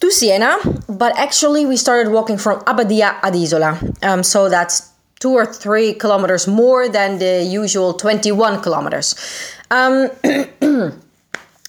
to 0.00 0.10
Siena, 0.10 0.58
but 0.88 1.16
actually 1.18 1.64
we 1.66 1.76
started 1.76 2.12
walking 2.12 2.36
from 2.36 2.60
Abbadia 2.60 3.18
ad 3.22 3.34
Isola. 3.34 3.80
Um, 4.02 4.22
so 4.22 4.48
that's 4.48 4.90
two 5.20 5.30
or 5.32 5.46
three 5.46 5.94
kilometers 5.94 6.46
more 6.46 6.88
than 6.88 7.18
the 7.18 7.42
usual 7.42 7.94
21 7.94 8.60
kilometers. 8.60 9.14
Um, 9.70 10.10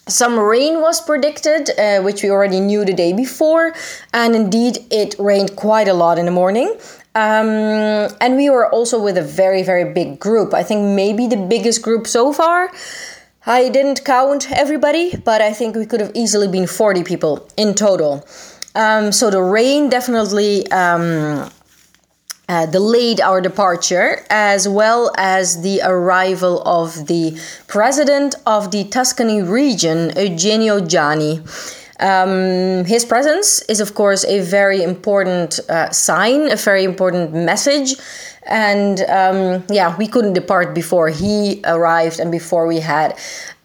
some 0.07 0.39
rain 0.39 0.81
was 0.81 1.01
predicted, 1.01 1.69
uh, 1.79 2.01
which 2.01 2.21
we 2.21 2.29
already 2.29 2.59
knew 2.59 2.85
the 2.85 2.93
day 2.93 3.13
before, 3.13 3.73
and 4.13 4.35
indeed 4.35 4.79
it 4.91 5.15
rained 5.17 5.55
quite 5.55 5.87
a 5.87 5.93
lot 5.93 6.19
in 6.19 6.25
the 6.25 6.31
morning. 6.31 6.77
Um, 7.15 8.15
and 8.21 8.37
we 8.37 8.49
were 8.49 8.69
also 8.69 9.01
with 9.01 9.17
a 9.17 9.21
very, 9.21 9.63
very 9.63 9.93
big 9.93 10.19
group. 10.19 10.53
I 10.53 10.63
think 10.63 10.95
maybe 10.95 11.27
the 11.27 11.37
biggest 11.37 11.81
group 11.81 12.07
so 12.07 12.31
far. 12.31 12.71
I 13.45 13.69
didn't 13.69 14.05
count 14.05 14.51
everybody, 14.51 15.15
but 15.17 15.41
I 15.41 15.53
think 15.53 15.75
we 15.75 15.85
could 15.85 16.01
have 16.01 16.11
easily 16.13 16.47
been 16.47 16.67
40 16.67 17.03
people 17.03 17.47
in 17.57 17.73
total. 17.73 18.25
Um, 18.75 19.11
so 19.11 19.31
the 19.31 19.41
rain 19.41 19.89
definitely 19.89 20.69
um, 20.71 21.49
uh, 22.47 22.65
delayed 22.67 23.21
our 23.21 23.41
departure, 23.41 24.25
as 24.29 24.67
well 24.67 25.11
as 25.17 25.61
the 25.61 25.81
arrival 25.83 26.61
of 26.63 27.07
the 27.07 27.39
president 27.67 28.35
of 28.45 28.71
the 28.71 28.83
Tuscany 28.85 29.41
region, 29.41 30.11
Eugenio 30.15 30.79
Giani. 30.79 31.41
Um, 31.99 32.85
his 32.85 33.03
presence 33.05 33.61
is, 33.63 33.81
of 33.81 33.93
course, 33.93 34.23
a 34.25 34.39
very 34.39 34.81
important 34.81 35.59
uh, 35.69 35.89
sign, 35.91 36.51
a 36.51 36.55
very 36.55 36.83
important 36.83 37.33
message. 37.33 37.95
And 38.49 39.01
um, 39.01 39.63
yeah, 39.69 39.95
we 39.97 40.07
couldn't 40.07 40.33
depart 40.33 40.73
before 40.73 41.09
he 41.09 41.61
arrived 41.65 42.19
and 42.19 42.31
before 42.31 42.65
we 42.67 42.79
had 42.79 43.15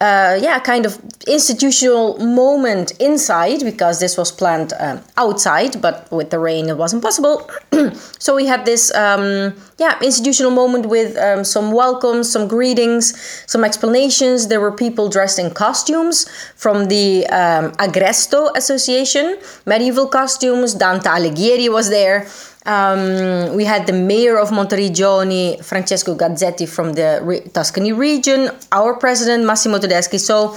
uh, 0.01 0.37
yeah, 0.41 0.59
kind 0.59 0.85
of 0.85 0.99
institutional 1.25 2.17
moment 2.19 2.91
inside 2.99 3.61
because 3.63 3.99
this 3.99 4.17
was 4.17 4.31
planned 4.31 4.73
um, 4.79 5.01
outside, 5.15 5.81
but 5.81 6.11
with 6.11 6.29
the 6.31 6.37
rain 6.37 6.67
it 6.67 6.77
wasn't 6.77 7.01
possible. 7.01 7.49
so 8.19 8.35
we 8.35 8.45
had 8.45 8.65
this 8.65 8.93
um, 8.93 9.55
yeah 9.79 9.97
institutional 10.03 10.51
moment 10.51 10.85
with 10.87 11.17
um, 11.17 11.43
some 11.45 11.71
welcomes, 11.71 12.29
some 12.29 12.47
greetings, 12.47 13.03
some 13.47 13.63
explanations. 13.63 14.47
There 14.49 14.59
were 14.59 14.71
people 14.71 15.07
dressed 15.07 15.39
in 15.39 15.51
costumes 15.51 16.29
from 16.55 16.85
the 16.85 17.25
um, 17.27 17.71
Agresto 17.87 18.51
Association, 18.55 19.37
medieval 19.65 20.07
costumes. 20.07 20.73
Dante 20.75 21.09
Alighieri 21.09 21.71
was 21.71 21.89
there. 21.89 22.27
Um, 22.65 23.55
we 23.55 23.65
had 23.65 23.85
the 23.85 23.93
mayor 23.93 24.39
of 24.39 24.49
Monteriggioni, 24.49 25.63
Francesco 25.63 26.15
Gazzetti 26.15 26.67
from 26.67 26.93
the 26.93 27.19
Re- 27.21 27.41
Tuscany 27.53 27.93
region, 27.93 28.49
our 28.71 28.95
president, 28.95 29.45
Massimo 29.45 29.77
Tedeschi. 29.77 30.19
So, 30.19 30.55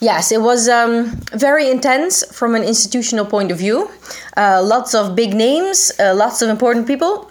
yes, 0.00 0.32
it 0.32 0.42
was 0.42 0.68
um, 0.68 1.06
very 1.32 1.70
intense 1.70 2.24
from 2.30 2.54
an 2.54 2.62
institutional 2.62 3.24
point 3.24 3.50
of 3.50 3.58
view. 3.58 3.90
Uh, 4.36 4.62
lots 4.62 4.94
of 4.94 5.16
big 5.16 5.32
names, 5.34 5.90
uh, 5.98 6.14
lots 6.14 6.42
of 6.42 6.50
important 6.50 6.86
people, 6.86 7.30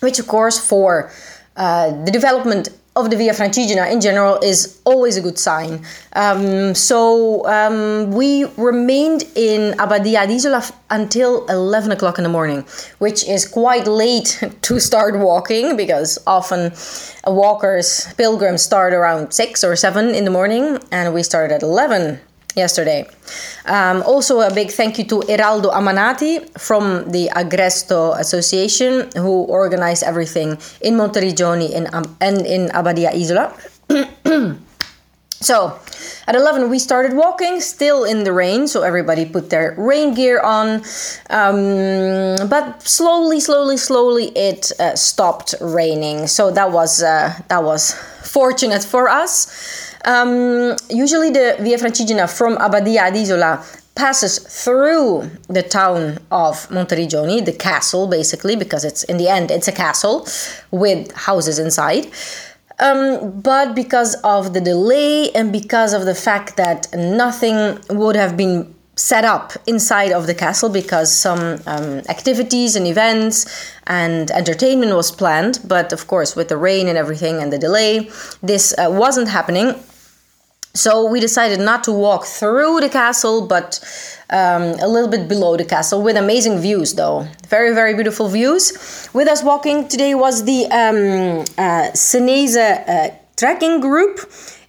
which, 0.00 0.18
of 0.18 0.26
course, 0.26 0.58
for 0.58 1.10
uh, 1.56 2.04
the 2.04 2.10
development 2.10 2.68
of 2.96 3.10
the 3.10 3.16
Via 3.16 3.32
Francigena 3.32 3.92
in 3.92 4.00
general 4.00 4.38
is 4.42 4.80
always 4.84 5.16
a 5.16 5.20
good 5.20 5.38
sign. 5.38 5.84
Um, 6.14 6.74
so 6.74 7.46
um, 7.46 8.10
we 8.12 8.44
remained 8.56 9.24
in 9.36 9.74
Abbadia 9.78 10.26
d'Isola 10.26 10.62
until 10.90 11.46
11 11.46 11.92
o'clock 11.92 12.18
in 12.18 12.24
the 12.24 12.30
morning, 12.30 12.64
which 12.98 13.28
is 13.28 13.46
quite 13.46 13.86
late 13.86 14.42
to 14.62 14.80
start 14.80 15.18
walking 15.18 15.76
because 15.76 16.18
often 16.26 16.72
walkers, 17.26 18.12
pilgrims 18.14 18.62
start 18.62 18.94
around 18.94 19.32
6 19.32 19.62
or 19.62 19.76
7 19.76 20.14
in 20.14 20.24
the 20.24 20.30
morning 20.30 20.78
and 20.90 21.12
we 21.12 21.22
started 21.22 21.54
at 21.54 21.62
11 21.62 22.18
yesterday. 22.56 23.06
Um, 23.66 24.02
also, 24.02 24.40
a 24.40 24.52
big 24.52 24.70
thank 24.70 24.98
you 24.98 25.04
to 25.04 25.20
Eraldo 25.28 25.72
Amanati 25.72 26.48
from 26.58 27.10
the 27.12 27.28
Agresto 27.36 28.18
Association, 28.18 29.10
who 29.14 29.44
organized 29.44 30.02
everything 30.02 30.58
in 30.80 30.94
Monteriggioni 30.94 31.70
in, 31.70 31.86
um, 31.92 32.16
and 32.20 32.46
in 32.46 32.68
Abbadia 32.70 33.12
Isola. 33.12 33.52
so, 35.30 35.78
at 36.26 36.34
11, 36.34 36.70
we 36.70 36.80
started 36.80 37.14
walking, 37.14 37.60
still 37.60 38.02
in 38.04 38.24
the 38.24 38.32
rain, 38.32 38.66
so 38.66 38.82
everybody 38.82 39.24
put 39.24 39.48
their 39.48 39.74
rain 39.78 40.12
gear 40.12 40.40
on. 40.40 40.82
Um, 41.30 42.48
but 42.48 42.82
slowly, 42.82 43.38
slowly, 43.38 43.76
slowly, 43.76 44.32
it 44.34 44.72
uh, 44.80 44.96
stopped 44.96 45.54
raining. 45.60 46.26
So 46.26 46.50
that 46.50 46.72
was 46.72 47.00
uh, 47.00 47.32
that 47.46 47.62
was 47.62 47.92
fortunate 48.24 48.82
for 48.82 49.08
us. 49.08 49.94
Um, 50.06 50.76
usually, 50.88 51.30
the 51.30 51.56
Via 51.60 51.78
Francigena 51.78 52.30
from 52.30 52.56
Abbadia 52.56 52.98
ad 52.98 53.16
Isola 53.16 53.64
passes 53.96 54.38
through 54.38 55.28
the 55.48 55.62
town 55.62 56.18
of 56.30 56.68
Monteriggioni, 56.68 57.44
the 57.44 57.52
castle, 57.52 58.06
basically, 58.06 58.54
because 58.54 58.84
it's 58.84 59.02
in 59.04 59.16
the 59.16 59.28
end 59.28 59.50
it's 59.50 59.68
a 59.68 59.72
castle 59.72 60.26
with 60.70 61.10
houses 61.12 61.58
inside. 61.58 62.06
Um, 62.78 63.40
but 63.40 63.74
because 63.74 64.14
of 64.22 64.52
the 64.52 64.60
delay 64.60 65.30
and 65.32 65.50
because 65.50 65.94
of 65.94 66.04
the 66.04 66.14
fact 66.14 66.56
that 66.56 66.86
nothing 66.94 67.78
would 67.88 68.16
have 68.16 68.36
been 68.36 68.74
set 68.96 69.24
up 69.24 69.52
inside 69.66 70.12
of 70.12 70.26
the 70.26 70.34
castle 70.34 70.68
because 70.68 71.14
some 71.14 71.60
um, 71.66 72.00
activities 72.08 72.76
and 72.76 72.86
events 72.86 73.44
and 73.86 74.30
entertainment 74.30 74.94
was 74.94 75.12
planned 75.12 75.60
but 75.68 75.92
of 75.92 76.06
course 76.06 76.34
with 76.34 76.48
the 76.48 76.56
rain 76.56 76.88
and 76.88 76.96
everything 76.96 77.42
and 77.42 77.52
the 77.52 77.58
delay 77.58 78.08
this 78.42 78.74
uh, 78.78 78.88
wasn't 78.90 79.28
happening 79.28 79.74
So 80.76 81.06
we 81.06 81.20
decided 81.20 81.58
not 81.58 81.84
to 81.84 81.92
walk 81.92 82.26
through 82.26 82.80
the 82.80 82.90
castle, 82.90 83.46
but 83.46 83.80
um, 84.28 84.62
a 84.80 84.86
little 84.86 85.08
bit 85.08 85.26
below 85.26 85.56
the 85.56 85.64
castle 85.64 86.02
with 86.02 86.16
amazing 86.16 86.58
views, 86.58 86.94
though. 86.94 87.26
Very, 87.48 87.74
very 87.74 87.94
beautiful 87.94 88.28
views. 88.28 89.08
With 89.14 89.26
us 89.26 89.42
walking 89.42 89.88
today 89.88 90.14
was 90.14 90.44
the 90.44 90.66
um, 90.66 91.40
uh, 91.56 91.92
Senese 91.94 92.56
uh, 92.56 93.14
trekking 93.36 93.80
group 93.80 94.20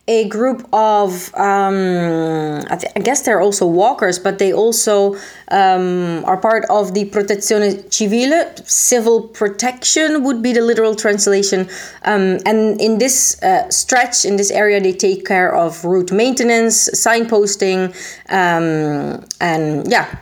a 0.07 0.27
group 0.29 0.67
of 0.71 1.33
um, 1.35 2.63
I, 2.69 2.77
th- 2.77 2.93
I, 2.95 2.99
guess 2.99 3.21
they're 3.21 3.41
also 3.41 3.65
walkers 3.65 4.17
but 4.17 4.39
they 4.39 4.53
also 4.53 5.15
um, 5.49 6.23
are 6.25 6.37
part 6.37 6.63
of 6.69 6.93
the 6.93 7.09
protezione 7.09 7.91
civile. 7.91 8.55
Civil 8.65 9.27
protection 9.27 10.23
would 10.23 10.41
be 10.41 10.53
the 10.53 10.61
literal 10.61 10.95
translation. 10.95 11.67
Um, 12.03 12.39
and 12.45 12.79
in 12.79 12.99
this 12.99 13.41
uh, 13.43 13.69
stretch 13.69 14.23
in 14.23 14.37
this 14.37 14.49
area 14.49 14.79
they 14.79 14.93
take 14.93 15.25
care 15.25 15.53
of 15.53 15.83
route 15.83 16.11
maintenance 16.11 16.89
signposting 16.89 17.93
um, 18.29 19.25
and 19.41 19.91
yeah 19.91 20.19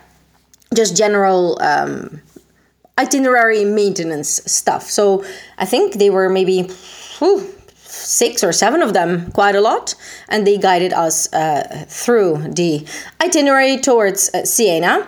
just 0.74 0.98
general 0.98 1.62
um, 1.62 2.22
itinerary 2.98 3.65
maintenance 3.65 4.42
stuff. 4.46 4.84
So 4.84 5.24
i 5.60 5.65
think 5.65 5.94
they 5.96 6.10
were 6.10 6.30
maybe 6.30 6.63
whew, 7.20 7.55
six 8.06 8.44
or 8.44 8.52
seven 8.52 8.82
of 8.82 8.94
them, 8.94 9.32
quite 9.32 9.56
a 9.56 9.62
lot, 9.62 9.96
and 10.30 10.46
they 10.46 10.58
guided 10.58 10.94
us 10.94 11.32
uh, 11.34 11.86
through 11.88 12.38
the 12.54 12.86
itinerary 13.22 13.78
towards 13.78 14.30
uh, 14.34 14.46
Siena. 14.46 15.08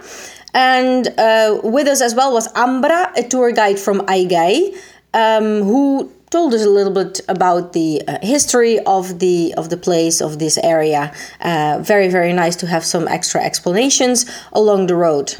And 0.54 1.08
uh, 1.20 1.60
with 1.64 1.88
us 1.88 2.02
as 2.02 2.16
well 2.16 2.34
was 2.34 2.52
Ambra, 2.54 3.16
a 3.16 3.28
tour 3.28 3.52
guide 3.52 3.80
from 3.80 4.02
AIGAE, 4.08 4.76
um, 5.14 5.64
who 5.64 6.12
told 6.30 6.54
us 6.54 6.66
a 6.66 6.70
little 6.70 6.94
bit 6.94 7.22
about 7.28 7.74
the 7.74 8.02
uh, 8.08 8.18
history 8.22 8.80
of 8.80 9.20
the 9.20 9.54
of 9.56 9.70
the 9.70 9.78
place 9.78 10.22
of 10.22 10.40
this 10.40 10.58
area. 10.58 11.14
Uh, 11.40 11.80
very 11.82 12.08
very 12.10 12.34
nice 12.34 12.56
to 12.58 12.68
have 12.68 12.84
some 12.84 13.08
extra 13.08 13.42
explanations 13.42 14.26
along 14.52 14.88
the 14.88 14.96
road. 14.96 15.36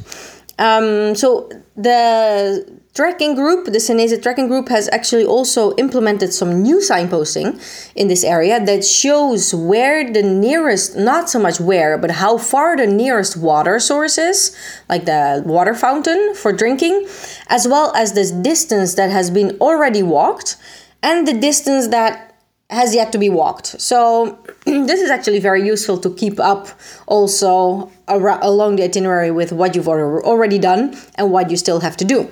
Um, 0.60 1.16
so 1.16 1.50
the 1.76 2.66
trekking 2.98 3.36
group, 3.36 3.66
the 3.66 3.78
Senese 3.78 4.20
trekking 4.24 4.48
group, 4.48 4.70
has 4.70 4.90
actually 4.92 5.24
also 5.24 5.76
implemented 5.76 6.34
some 6.34 6.64
new 6.64 6.78
signposting 6.78 7.62
in 7.94 8.08
this 8.08 8.24
area 8.24 8.60
that 8.66 8.84
shows 8.84 9.54
where 9.54 10.12
the 10.12 10.24
nearest, 10.24 10.98
not 10.98 11.30
so 11.30 11.38
much 11.38 11.60
where, 11.60 11.96
but 12.00 12.10
how 12.10 12.40
far 12.40 12.76
the 12.76 12.88
nearest 12.88 13.38
water 13.38 13.78
source 13.78 14.18
is, 14.18 14.58
like 14.90 15.06
the 15.06 15.44
water 15.46 15.76
fountain 15.76 16.34
for 16.34 16.52
drinking, 16.52 17.08
as 17.50 17.68
well 17.68 17.96
as 17.96 18.14
the 18.14 18.26
distance 18.42 18.96
that 18.96 19.12
has 19.12 19.30
been 19.30 19.56
already 19.62 20.02
walked 20.02 20.58
and 21.04 21.28
the 21.28 21.34
distance 21.34 21.90
that 21.90 22.36
has 22.72 22.96
yet 22.96 23.12
to 23.12 23.20
be 23.20 23.30
walked. 23.30 23.80
So 23.80 24.40
this 24.66 25.00
is 25.00 25.12
actually 25.12 25.40
very 25.40 25.64
useful 25.64 26.00
to 26.00 26.10
keep 26.16 26.40
up 26.40 26.68
also 27.06 27.92
along 28.08 28.78
the 28.78 28.86
itinerary 28.86 29.30
with 29.30 29.52
what 29.52 29.76
you've 29.76 29.88
already 29.88 30.58
done 30.58 30.98
and 31.14 31.32
what 31.32 31.52
you 31.52 31.58
still 31.58 31.82
have 31.82 31.96
to 31.98 32.04
do 32.04 32.28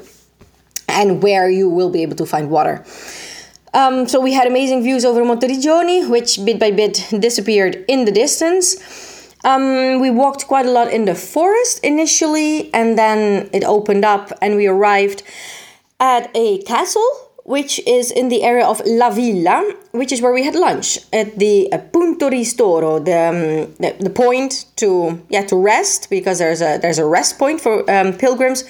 and 0.96 1.22
where 1.22 1.50
you 1.50 1.70
will 1.70 1.92
be 1.92 2.02
able 2.02 2.16
to 2.16 2.26
find 2.26 2.50
water. 2.50 2.84
Um, 3.76 4.08
so 4.08 4.22
we 4.22 4.32
had 4.32 4.48
amazing 4.48 4.84
views 4.84 5.04
over 5.04 5.22
Monteriggioni, 5.22 6.10
which 6.10 6.44
bit 6.46 6.60
by 6.60 6.72
bit 6.72 7.06
disappeared 7.20 7.84
in 7.90 8.06
the 8.06 8.12
distance. 8.12 8.78
Um, 9.44 10.00
we 10.00 10.10
walked 10.10 10.48
quite 10.48 10.66
a 10.66 10.72
lot 10.72 10.92
in 10.92 11.06
the 11.06 11.14
forest 11.14 11.84
initially, 11.84 12.74
and 12.74 12.98
then 12.98 13.50
it 13.52 13.64
opened 13.66 14.06
up, 14.06 14.32
and 14.42 14.56
we 14.56 14.66
arrived 14.66 15.24
at 16.00 16.32
a 16.34 16.64
castle, 16.64 17.06
which 17.44 17.80
is 17.86 18.12
in 18.12 18.30
the 18.30 18.44
area 18.44 18.66
of 18.66 18.82
La 18.86 19.10
Villa, 19.10 19.76
which 19.92 20.12
is 20.12 20.22
where 20.22 20.34
we 20.34 20.44
had 20.44 20.56
lunch 20.56 20.98
at 21.14 21.38
the 21.38 21.72
uh, 21.72 21.78
Punto 21.78 22.30
Ristoro, 22.30 23.04
the, 23.04 23.20
um, 23.30 23.76
the, 23.78 23.96
the 24.00 24.10
point 24.10 24.66
to 24.78 25.22
yeah 25.30 25.46
to 25.46 25.56
rest 25.56 26.10
because 26.10 26.40
there's 26.40 26.62
a 26.62 26.80
there's 26.82 26.98
a 26.98 27.06
rest 27.06 27.38
point 27.38 27.62
for 27.62 27.90
um, 27.92 28.14
pilgrims 28.14 28.64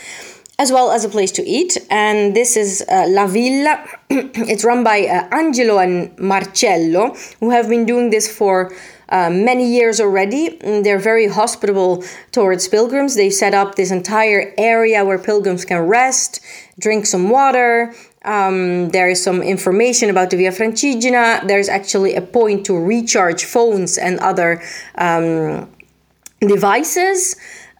as 0.57 0.71
well 0.71 0.91
as 0.91 1.03
a 1.03 1.09
place 1.09 1.31
to 1.33 1.43
eat. 1.43 1.77
And 1.89 2.35
this 2.35 2.55
is 2.55 2.83
uh, 2.89 3.05
La 3.09 3.27
Villa. 3.27 3.85
it's 4.09 4.63
run 4.63 4.83
by 4.83 5.01
uh, 5.01 5.27
Angelo 5.31 5.79
and 5.79 6.17
Marcello, 6.17 7.15
who 7.39 7.49
have 7.49 7.67
been 7.69 7.85
doing 7.85 8.09
this 8.09 8.31
for 8.31 8.71
uh, 9.09 9.29
many 9.29 9.69
years 9.69 9.99
already. 9.99 10.57
They're 10.57 10.99
very 10.99 11.27
hospitable 11.27 12.03
towards 12.31 12.67
pilgrims. 12.67 13.15
They 13.15 13.29
set 13.29 13.53
up 13.53 13.75
this 13.75 13.91
entire 13.91 14.53
area 14.57 15.03
where 15.03 15.19
pilgrims 15.19 15.65
can 15.65 15.79
rest, 15.81 16.39
drink 16.79 17.05
some 17.05 17.29
water. 17.29 17.93
Um, 18.23 18.89
there 18.89 19.07
is 19.07 19.23
some 19.23 19.43
information 19.43 20.09
about 20.09 20.31
the 20.31 20.37
Via 20.37 20.51
Francigena. 20.51 21.47
There's 21.47 21.69
actually 21.69 22.15
a 22.15 22.21
point 22.21 22.65
to 22.65 22.73
recharge 22.77 23.45
phones 23.45 23.97
and 23.97 24.19
other 24.19 24.63
um, 24.95 25.69
devices. 26.39 27.35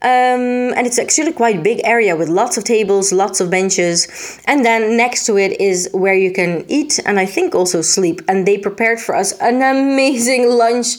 Um, 0.06 0.72
and 0.78 0.86
it's 0.86 1.00
actually 1.00 1.34
quite 1.34 1.56
a 1.56 1.62
big 1.62 1.82
area 1.84 2.16
with 2.16 2.30
lots 2.30 2.58
of 2.58 2.64
tables, 2.64 3.12
lots 3.12 3.42
of 3.42 3.50
benches. 3.50 4.40
And 4.46 4.64
then 4.64 4.96
next 4.96 5.26
to 5.26 5.36
it 5.36 5.60
is 5.60 5.90
where 5.94 6.14
you 6.14 6.32
can 6.32 6.64
eat 6.68 7.00
and 7.08 7.20
I 7.20 7.26
think 7.26 7.56
also 7.56 7.82
sleep. 7.82 8.22
And 8.28 8.48
they 8.48 8.60
prepared 8.60 9.00
for 9.00 9.16
us 9.16 9.32
an 9.40 9.64
amazing 9.64 10.48
lunch, 10.64 10.98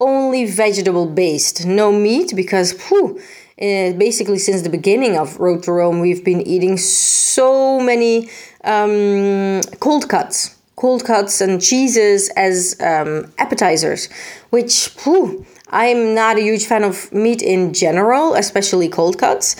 only 0.00 0.44
vegetable 0.44 1.06
based, 1.06 1.66
no 1.66 1.92
meat, 1.92 2.32
because 2.34 2.72
whew, 2.88 3.20
uh, 3.62 3.92
basically 3.92 4.40
since 4.40 4.62
the 4.62 4.70
beginning 4.70 5.16
of 5.16 5.38
Road 5.38 5.62
to 5.62 5.72
Rome, 5.72 6.00
we've 6.00 6.24
been 6.24 6.40
eating 6.40 6.78
so 6.78 7.78
many 7.78 8.28
um, 8.64 9.60
cold 9.78 10.08
cuts. 10.08 10.56
Cold 10.74 11.04
cuts 11.04 11.40
and 11.40 11.62
cheeses 11.62 12.28
as 12.36 12.76
um, 12.80 13.32
appetizers, 13.38 14.08
which 14.50 14.90
whew, 15.04 15.46
I'm 15.70 16.14
not 16.14 16.38
a 16.38 16.42
huge 16.42 16.66
fan 16.66 16.84
of 16.84 17.12
meat 17.12 17.42
in 17.42 17.72
general, 17.74 18.34
especially 18.34 18.88
cold 18.88 19.18
cuts. 19.18 19.56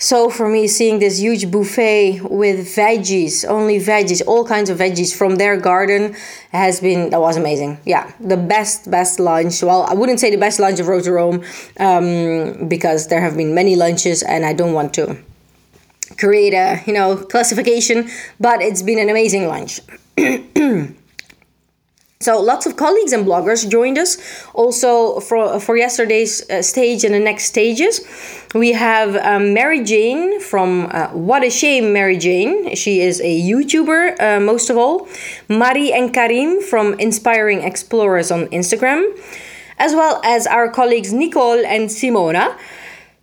So 0.00 0.30
for 0.30 0.48
me, 0.48 0.68
seeing 0.68 1.00
this 1.00 1.18
huge 1.18 1.50
buffet 1.50 2.20
with 2.22 2.68
veggies, 2.76 3.44
only 3.44 3.80
veggies, 3.80 4.22
all 4.24 4.46
kinds 4.46 4.70
of 4.70 4.78
veggies 4.78 5.16
from 5.16 5.36
their 5.36 5.56
garden 5.56 6.14
has 6.52 6.80
been, 6.80 7.10
that 7.10 7.20
was 7.20 7.36
amazing. 7.36 7.80
Yeah, 7.84 8.12
the 8.20 8.36
best, 8.36 8.88
best 8.88 9.18
lunch. 9.18 9.60
Well, 9.60 9.82
I 9.82 9.94
wouldn't 9.94 10.20
say 10.20 10.30
the 10.30 10.38
best 10.38 10.60
lunch 10.60 10.78
of 10.78 10.86
Road 10.86 11.02
to 11.04 11.12
Rome 11.12 11.42
um, 11.80 12.68
because 12.68 13.08
there 13.08 13.20
have 13.20 13.36
been 13.36 13.56
many 13.56 13.74
lunches 13.74 14.22
and 14.22 14.46
I 14.46 14.52
don't 14.52 14.72
want 14.72 14.94
to 14.94 15.18
create 16.16 16.54
a, 16.54 16.80
you 16.86 16.92
know, 16.92 17.16
classification, 17.16 18.08
but 18.38 18.62
it's 18.62 18.82
been 18.82 19.00
an 19.00 19.08
amazing 19.08 19.48
lunch. 19.48 19.80
So 22.20 22.40
lots 22.40 22.66
of 22.66 22.74
colleagues 22.74 23.12
and 23.12 23.24
bloggers 23.24 23.68
joined 23.68 23.96
us 23.96 24.18
also 24.52 25.20
for, 25.20 25.60
for 25.60 25.76
yesterday's 25.76 26.48
uh, 26.50 26.62
stage 26.62 27.04
and 27.04 27.14
the 27.14 27.20
next 27.20 27.44
stages. 27.44 28.00
We 28.56 28.72
have 28.72 29.14
um, 29.14 29.54
Mary 29.54 29.84
Jane 29.84 30.40
from 30.40 30.86
uh, 30.86 31.08
What 31.08 31.44
a 31.44 31.50
Shame 31.50 31.92
Mary 31.92 32.18
Jane. 32.18 32.74
She 32.74 33.00
is 33.00 33.20
a 33.20 33.40
YouTuber 33.40 34.20
uh, 34.20 34.40
most 34.40 34.68
of 34.68 34.76
all. 34.76 35.08
Mari 35.48 35.92
and 35.92 36.12
Karim 36.12 36.60
from 36.60 36.94
Inspiring 36.98 37.62
Explorers 37.62 38.32
on 38.32 38.46
Instagram. 38.48 39.04
As 39.78 39.92
well 39.92 40.20
as 40.24 40.44
our 40.48 40.68
colleagues 40.68 41.12
Nicole 41.12 41.64
and 41.64 41.88
Simona. 41.88 42.58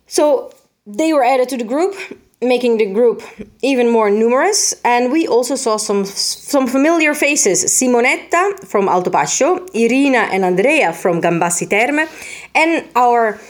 So 0.06 0.54
they 0.86 1.12
were 1.12 1.22
added 1.22 1.50
to 1.50 1.58
the 1.58 1.64
group 1.64 1.94
making 2.40 2.76
the 2.76 2.86
group 2.86 3.22
even 3.62 3.90
more 3.90 4.10
numerous. 4.10 4.74
And 4.84 5.10
we 5.10 5.26
also 5.26 5.56
saw 5.56 5.76
some 5.76 6.04
some 6.04 6.66
familiar 6.66 7.14
faces: 7.14 7.64
Simonetta 7.64 8.66
from 8.66 8.88
Altopascio, 8.88 9.68
Irina 9.74 10.28
and 10.32 10.44
Andrea 10.44 10.92
from 10.92 11.20
Gambassi 11.20 11.68
Terme, 11.68 12.08
and 12.54 12.88
our 12.94 13.40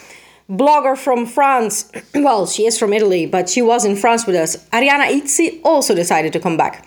blogger 0.48 0.96
from 0.96 1.26
France. 1.26 1.90
Well, 2.14 2.46
she 2.46 2.66
is 2.66 2.78
from 2.78 2.92
Italy, 2.92 3.26
but 3.26 3.48
she 3.48 3.62
was 3.62 3.84
in 3.84 3.96
France 3.96 4.26
with 4.26 4.36
us. 4.36 4.56
Arianna 4.70 5.06
Izzi 5.06 5.60
also 5.64 5.94
decided 5.94 6.32
to 6.32 6.40
come 6.40 6.56
back, 6.56 6.86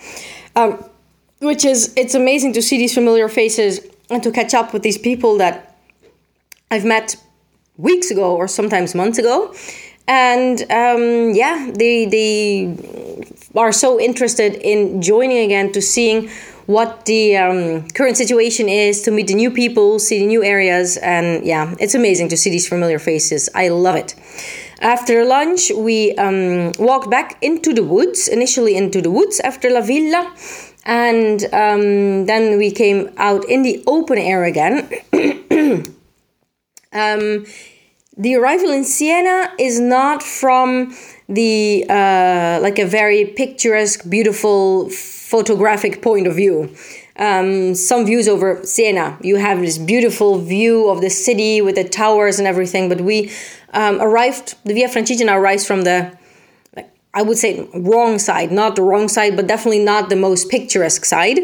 um, 0.55 0.83
which 1.39 1.65
is 1.65 1.93
it's 1.95 2.15
amazing 2.15 2.53
to 2.53 2.61
see 2.61 2.77
these 2.77 2.93
familiar 2.93 3.29
faces 3.29 3.79
and 4.09 4.23
to 4.23 4.31
catch 4.31 4.53
up 4.53 4.73
with 4.73 4.81
these 4.81 4.97
people 4.97 5.37
that 5.37 5.77
I've 6.71 6.85
met 6.85 7.15
weeks 7.77 8.11
ago 8.11 8.35
or 8.35 8.47
sometimes 8.47 8.93
months 8.93 9.17
ago 9.17 9.53
and 10.09 10.59
um, 10.71 11.35
yeah, 11.35 11.71
they 11.71 12.05
they 12.05 12.75
are 13.55 13.71
so 13.71 13.99
interested 13.99 14.55
in 14.55 15.01
joining 15.01 15.37
again 15.45 15.71
to 15.71 15.81
seeing 15.81 16.29
what 16.65 17.05
the 17.05 17.37
um, 17.37 17.87
current 17.89 18.17
situation 18.17 18.67
is, 18.67 19.01
to 19.03 19.11
meet 19.11 19.27
the 19.27 19.33
new 19.35 19.51
people, 19.51 19.99
see 19.99 20.19
the 20.19 20.25
new 20.25 20.43
areas, 20.43 20.97
and 20.97 21.45
yeah, 21.45 21.75
it's 21.79 21.95
amazing 21.95 22.29
to 22.29 22.37
see 22.37 22.49
these 22.49 22.67
familiar 22.67 22.99
faces. 22.99 23.49
I 23.55 23.69
love 23.69 23.95
it. 23.95 24.15
After 24.81 25.25
lunch, 25.25 25.71
we 25.75 26.15
um, 26.15 26.71
walked 26.79 27.09
back 27.09 27.37
into 27.41 27.73
the 27.73 27.83
woods, 27.83 28.27
initially 28.27 28.75
into 28.75 29.01
the 29.01 29.11
woods 29.11 29.39
after 29.41 29.69
La 29.69 29.81
Villa, 29.81 30.33
and 30.85 31.43
um, 31.53 32.25
then 32.25 32.57
we 32.57 32.71
came 32.71 33.11
out 33.17 33.45
in 33.45 33.61
the 33.61 33.83
open 33.85 34.17
air 34.17 34.43
again. 34.43 34.87
um, 36.93 37.45
the 38.19 38.35
arrival 38.35 38.69
in 38.69 38.83
Siena 38.83 39.51
is 39.57 39.79
not 39.79 40.21
from 40.21 40.95
the 41.27 41.85
uh, 41.89 42.59
like 42.61 42.77
a 42.77 42.85
very 42.85 43.25
picturesque, 43.25 44.07
beautiful 44.09 44.89
photographic 44.89 46.01
point 46.01 46.27
of 46.27 46.35
view. 46.35 46.69
um, 47.19 47.75
some 47.75 48.05
views 48.05 48.27
over 48.27 48.63
Siena. 48.63 49.17
You 49.21 49.35
have 49.35 49.59
this 49.59 49.77
beautiful 49.77 50.39
view 50.39 50.89
of 50.89 51.01
the 51.01 51.09
city 51.09 51.61
with 51.61 51.75
the 51.75 51.83
towers 51.83 52.39
and 52.39 52.47
everything. 52.47 52.87
But 52.89 53.01
we 53.01 53.31
um, 53.73 54.01
arrived, 54.01 54.55
the 54.63 54.73
Via 54.73 54.87
Francigena 54.87 55.35
arrives 55.35 55.67
from 55.67 55.83
the, 55.83 56.17
I 57.13 57.21
would 57.21 57.37
say, 57.37 57.67
wrong 57.73 58.19
side. 58.19 58.51
Not 58.51 58.77
the 58.77 58.83
wrong 58.83 59.09
side, 59.09 59.35
but 59.35 59.47
definitely 59.47 59.83
not 59.83 60.09
the 60.09 60.15
most 60.15 60.49
picturesque 60.49 61.05
side. 61.05 61.39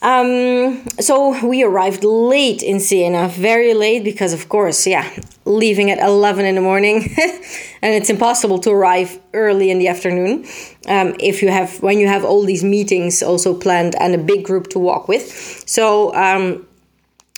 Um, 0.00 0.86
so 1.00 1.44
we 1.44 1.64
arrived 1.64 2.04
late 2.04 2.62
in 2.62 2.78
Siena, 2.78 3.28
very 3.28 3.74
late 3.74 4.04
because, 4.04 4.32
of 4.32 4.48
course, 4.48 4.86
yeah, 4.86 5.10
leaving 5.44 5.90
at 5.90 5.98
11 5.98 6.44
in 6.44 6.54
the 6.54 6.60
morning, 6.60 6.96
and 7.82 7.94
it's 7.94 8.08
impossible 8.08 8.60
to 8.60 8.70
arrive 8.70 9.18
early 9.34 9.70
in 9.70 9.78
the 9.78 9.88
afternoon 9.88 10.46
um, 10.86 11.16
if 11.18 11.42
you 11.42 11.48
have 11.48 11.82
when 11.82 11.98
you 11.98 12.06
have 12.06 12.24
all 12.24 12.44
these 12.44 12.62
meetings 12.62 13.22
also 13.22 13.54
planned 13.54 13.96
and 14.00 14.14
a 14.14 14.18
big 14.18 14.44
group 14.44 14.68
to 14.68 14.78
walk 14.78 15.08
with. 15.08 15.24
So 15.66 16.14
um, 16.14 16.66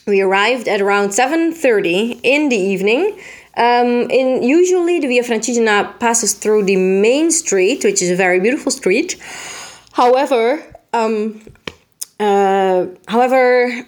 we 0.07 0.21
arrived 0.21 0.69
at 0.69 0.83
around 0.83 1.11
7:30 1.11 2.21
in 2.23 2.51
the 2.51 2.57
evening. 2.57 3.19
Um, 3.57 4.09
in 4.11 4.43
usually 4.43 5.01
the 5.01 5.09
Via 5.09 5.23
Francigena 5.23 5.99
passes 5.99 6.35
through 6.35 6.65
the 6.65 6.77
main 6.77 7.31
street, 7.31 7.85
which 7.85 8.01
is 8.03 8.11
a 8.11 8.17
very 8.17 8.39
beautiful 8.39 8.71
street. 8.71 9.17
However, 9.93 10.63
um, 10.93 11.41
uh, 12.21 12.87
however, 13.09 13.85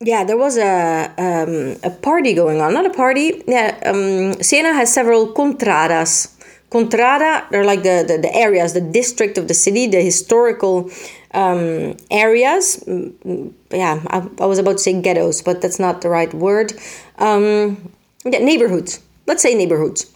yeah, 0.00 0.24
there 0.24 0.36
was 0.36 0.56
a 0.56 1.10
um, 1.18 1.76
a 1.82 1.90
party 1.90 2.34
going 2.34 2.60
on. 2.60 2.72
Not 2.74 2.86
a 2.86 2.90
party. 2.90 3.42
Yeah, 3.46 3.78
um, 3.84 4.40
Siena 4.42 4.72
has 4.74 4.92
several 4.92 5.32
contradas. 5.32 6.34
Contrada, 6.70 7.48
they're 7.50 7.64
like 7.64 7.82
the, 7.82 8.04
the, 8.06 8.18
the 8.18 8.34
areas, 8.34 8.74
the 8.74 8.82
district 8.82 9.38
of 9.38 9.48
the 9.48 9.54
city, 9.54 9.86
the 9.86 10.02
historical 10.02 10.90
um, 11.32 11.96
areas. 12.10 12.84
Mm, 12.86 13.54
yeah, 13.70 14.02
I, 14.08 14.28
I, 14.38 14.44
was 14.44 14.58
about 14.58 14.72
to 14.72 14.78
say 14.78 15.00
ghettos, 15.00 15.40
but 15.40 15.62
that's 15.62 15.78
not 15.78 16.02
the 16.02 16.10
right 16.10 16.32
word. 16.34 16.74
Um, 17.18 17.90
yeah, 18.26 18.40
neighborhoods. 18.40 19.00
Let's 19.26 19.42
say 19.42 19.54
neighborhoods. 19.54 20.12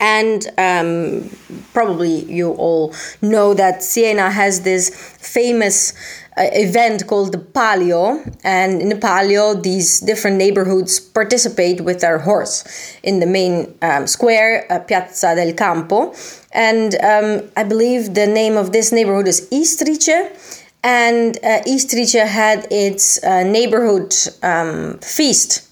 And 0.00 0.46
um, 0.58 1.30
probably 1.72 2.24
you 2.24 2.52
all 2.52 2.94
know 3.20 3.54
that 3.54 3.82
Siena 3.82 4.30
has 4.30 4.62
this 4.62 4.90
famous 5.20 5.92
uh, 6.36 6.44
event 6.52 7.06
called 7.06 7.32
the 7.32 7.38
Palio. 7.38 8.22
And 8.42 8.80
in 8.80 8.88
the 8.88 8.96
Palio, 8.96 9.54
these 9.54 10.00
different 10.00 10.36
neighborhoods 10.36 10.98
participate 10.98 11.82
with 11.82 12.00
their 12.00 12.18
horse 12.18 12.64
in 13.02 13.20
the 13.20 13.26
main 13.26 13.74
um, 13.82 14.06
square, 14.06 14.66
uh, 14.70 14.78
Piazza 14.80 15.34
del 15.34 15.52
Campo. 15.52 16.14
And 16.52 16.94
um, 16.96 17.50
I 17.56 17.64
believe 17.64 18.14
the 18.14 18.26
name 18.26 18.56
of 18.56 18.72
this 18.72 18.92
neighborhood 18.92 19.28
is 19.28 19.48
Istrice. 19.50 20.62
And 20.84 21.36
uh, 21.44 21.60
Istrice 21.66 22.26
had 22.26 22.66
its 22.70 23.22
uh, 23.22 23.44
neighborhood 23.44 24.14
um, 24.42 24.98
feast. 24.98 25.68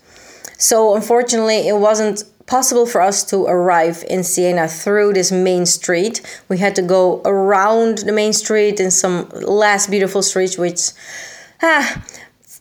So 0.61 0.95
unfortunately, 0.95 1.67
it 1.69 1.77
wasn't 1.77 2.23
possible 2.51 2.85
for 2.85 3.01
us 3.01 3.23
to 3.23 3.47
arrive 3.47 4.05
in 4.11 4.25
Siena 4.25 4.67
through 4.67 5.13
this 5.13 5.31
main 5.31 5.65
street. 5.65 6.21
We 6.49 6.59
had 6.59 6.75
to 6.75 6.83
go 6.83 7.23
around 7.25 7.99
the 7.99 8.13
main 8.13 8.33
street 8.33 8.81
in 8.81 8.91
some 8.91 9.29
less 9.29 9.87
beautiful 9.87 10.21
streets, 10.21 10.59
which 10.59 10.91
ah, 11.63 12.05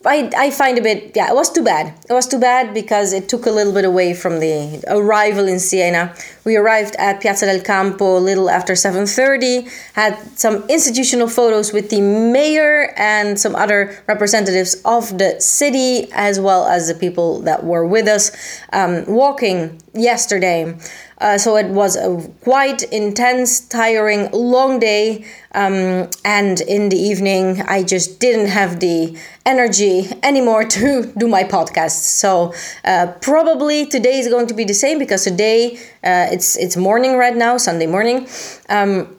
I, 0.04 0.30
I 0.34 0.50
find 0.50 0.78
a 0.78 0.80
bit 0.80 1.12
yeah 1.14 1.28
it 1.28 1.34
was 1.34 1.52
too 1.52 1.62
bad. 1.62 1.94
It 2.08 2.12
was 2.12 2.26
too 2.26 2.38
bad 2.38 2.72
because 2.72 3.12
it 3.12 3.28
took 3.28 3.44
a 3.44 3.50
little 3.50 3.72
bit 3.72 3.84
away 3.84 4.14
from 4.14 4.40
the 4.40 4.82
arrival 4.88 5.46
in 5.46 5.60
Siena. 5.60 6.14
We 6.44 6.56
arrived 6.56 6.96
at 6.96 7.20
Piazza 7.20 7.44
del 7.44 7.60
Campo 7.60 8.16
a 8.16 8.18
little 8.18 8.48
after 8.48 8.72
7.30 8.72 9.70
had 9.92 10.16
some 10.38 10.64
institutional 10.70 11.28
photos 11.28 11.74
with 11.74 11.90
the 11.90 12.00
mayor 12.00 12.94
and 12.96 13.38
some 13.38 13.54
other 13.54 14.02
representatives 14.06 14.80
of 14.86 15.18
the 15.18 15.38
city 15.38 16.10
as 16.12 16.40
well 16.40 16.64
as 16.66 16.88
the 16.88 16.94
people 16.94 17.40
that 17.40 17.64
were 17.64 17.86
with 17.86 18.08
us 18.08 18.32
um, 18.72 19.04
walking 19.06 19.82
yesterday 19.92 20.74
uh, 21.20 21.36
so 21.36 21.56
it 21.56 21.66
was 21.66 21.96
a 21.96 22.28
quite 22.40 22.82
intense, 22.84 23.60
tiring, 23.60 24.30
long 24.32 24.78
day. 24.78 25.24
Um, 25.52 26.08
and 26.24 26.60
in 26.62 26.88
the 26.88 26.96
evening, 26.96 27.62
I 27.62 27.82
just 27.82 28.20
didn't 28.20 28.46
have 28.46 28.80
the 28.80 29.18
energy 29.44 30.08
anymore 30.22 30.64
to 30.64 31.12
do 31.18 31.28
my 31.28 31.44
podcast. 31.44 32.02
So 32.20 32.54
uh, 32.84 33.12
probably 33.20 33.86
today 33.86 34.18
is 34.18 34.28
going 34.28 34.46
to 34.46 34.54
be 34.54 34.64
the 34.64 34.74
same 34.74 34.98
because 34.98 35.24
today 35.24 35.76
uh, 36.02 36.28
it's 36.32 36.56
it's 36.56 36.76
morning 36.76 37.16
right 37.16 37.36
now, 37.36 37.58
Sunday 37.58 37.86
morning. 37.86 38.26
Um, 38.68 39.16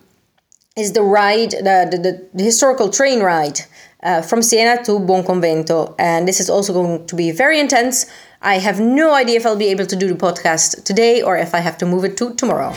is 0.78 0.94
the 0.94 1.04
ride 1.04 1.52
the, 1.52 1.88
the, 1.92 2.30
the 2.34 2.44
historical 2.44 2.90
train 2.90 3.20
ride 3.22 3.60
uh, 4.04 4.22
from 4.22 4.42
Siena 4.42 4.84
to 4.84 4.94
Buonconvento, 4.94 5.94
and 6.00 6.28
this 6.28 6.40
is 6.40 6.50
also 6.50 6.74
going 6.74 7.06
to 7.06 7.16
be 7.16 7.32
very 7.32 7.60
intense. 7.60 8.06
I 8.44 8.58
have 8.58 8.80
no 8.80 9.14
idea 9.14 9.38
if 9.38 9.46
I'll 9.46 9.56
be 9.56 9.68
able 9.68 9.86
to 9.86 9.96
do 9.96 10.08
the 10.08 10.16
podcast 10.16 10.84
today 10.84 11.22
or 11.22 11.38
if 11.38 11.54
I 11.54 11.60
have 11.60 11.78
to 11.78 11.86
move 11.86 12.04
it 12.04 12.18
to 12.18 12.34
tomorrow. 12.34 12.74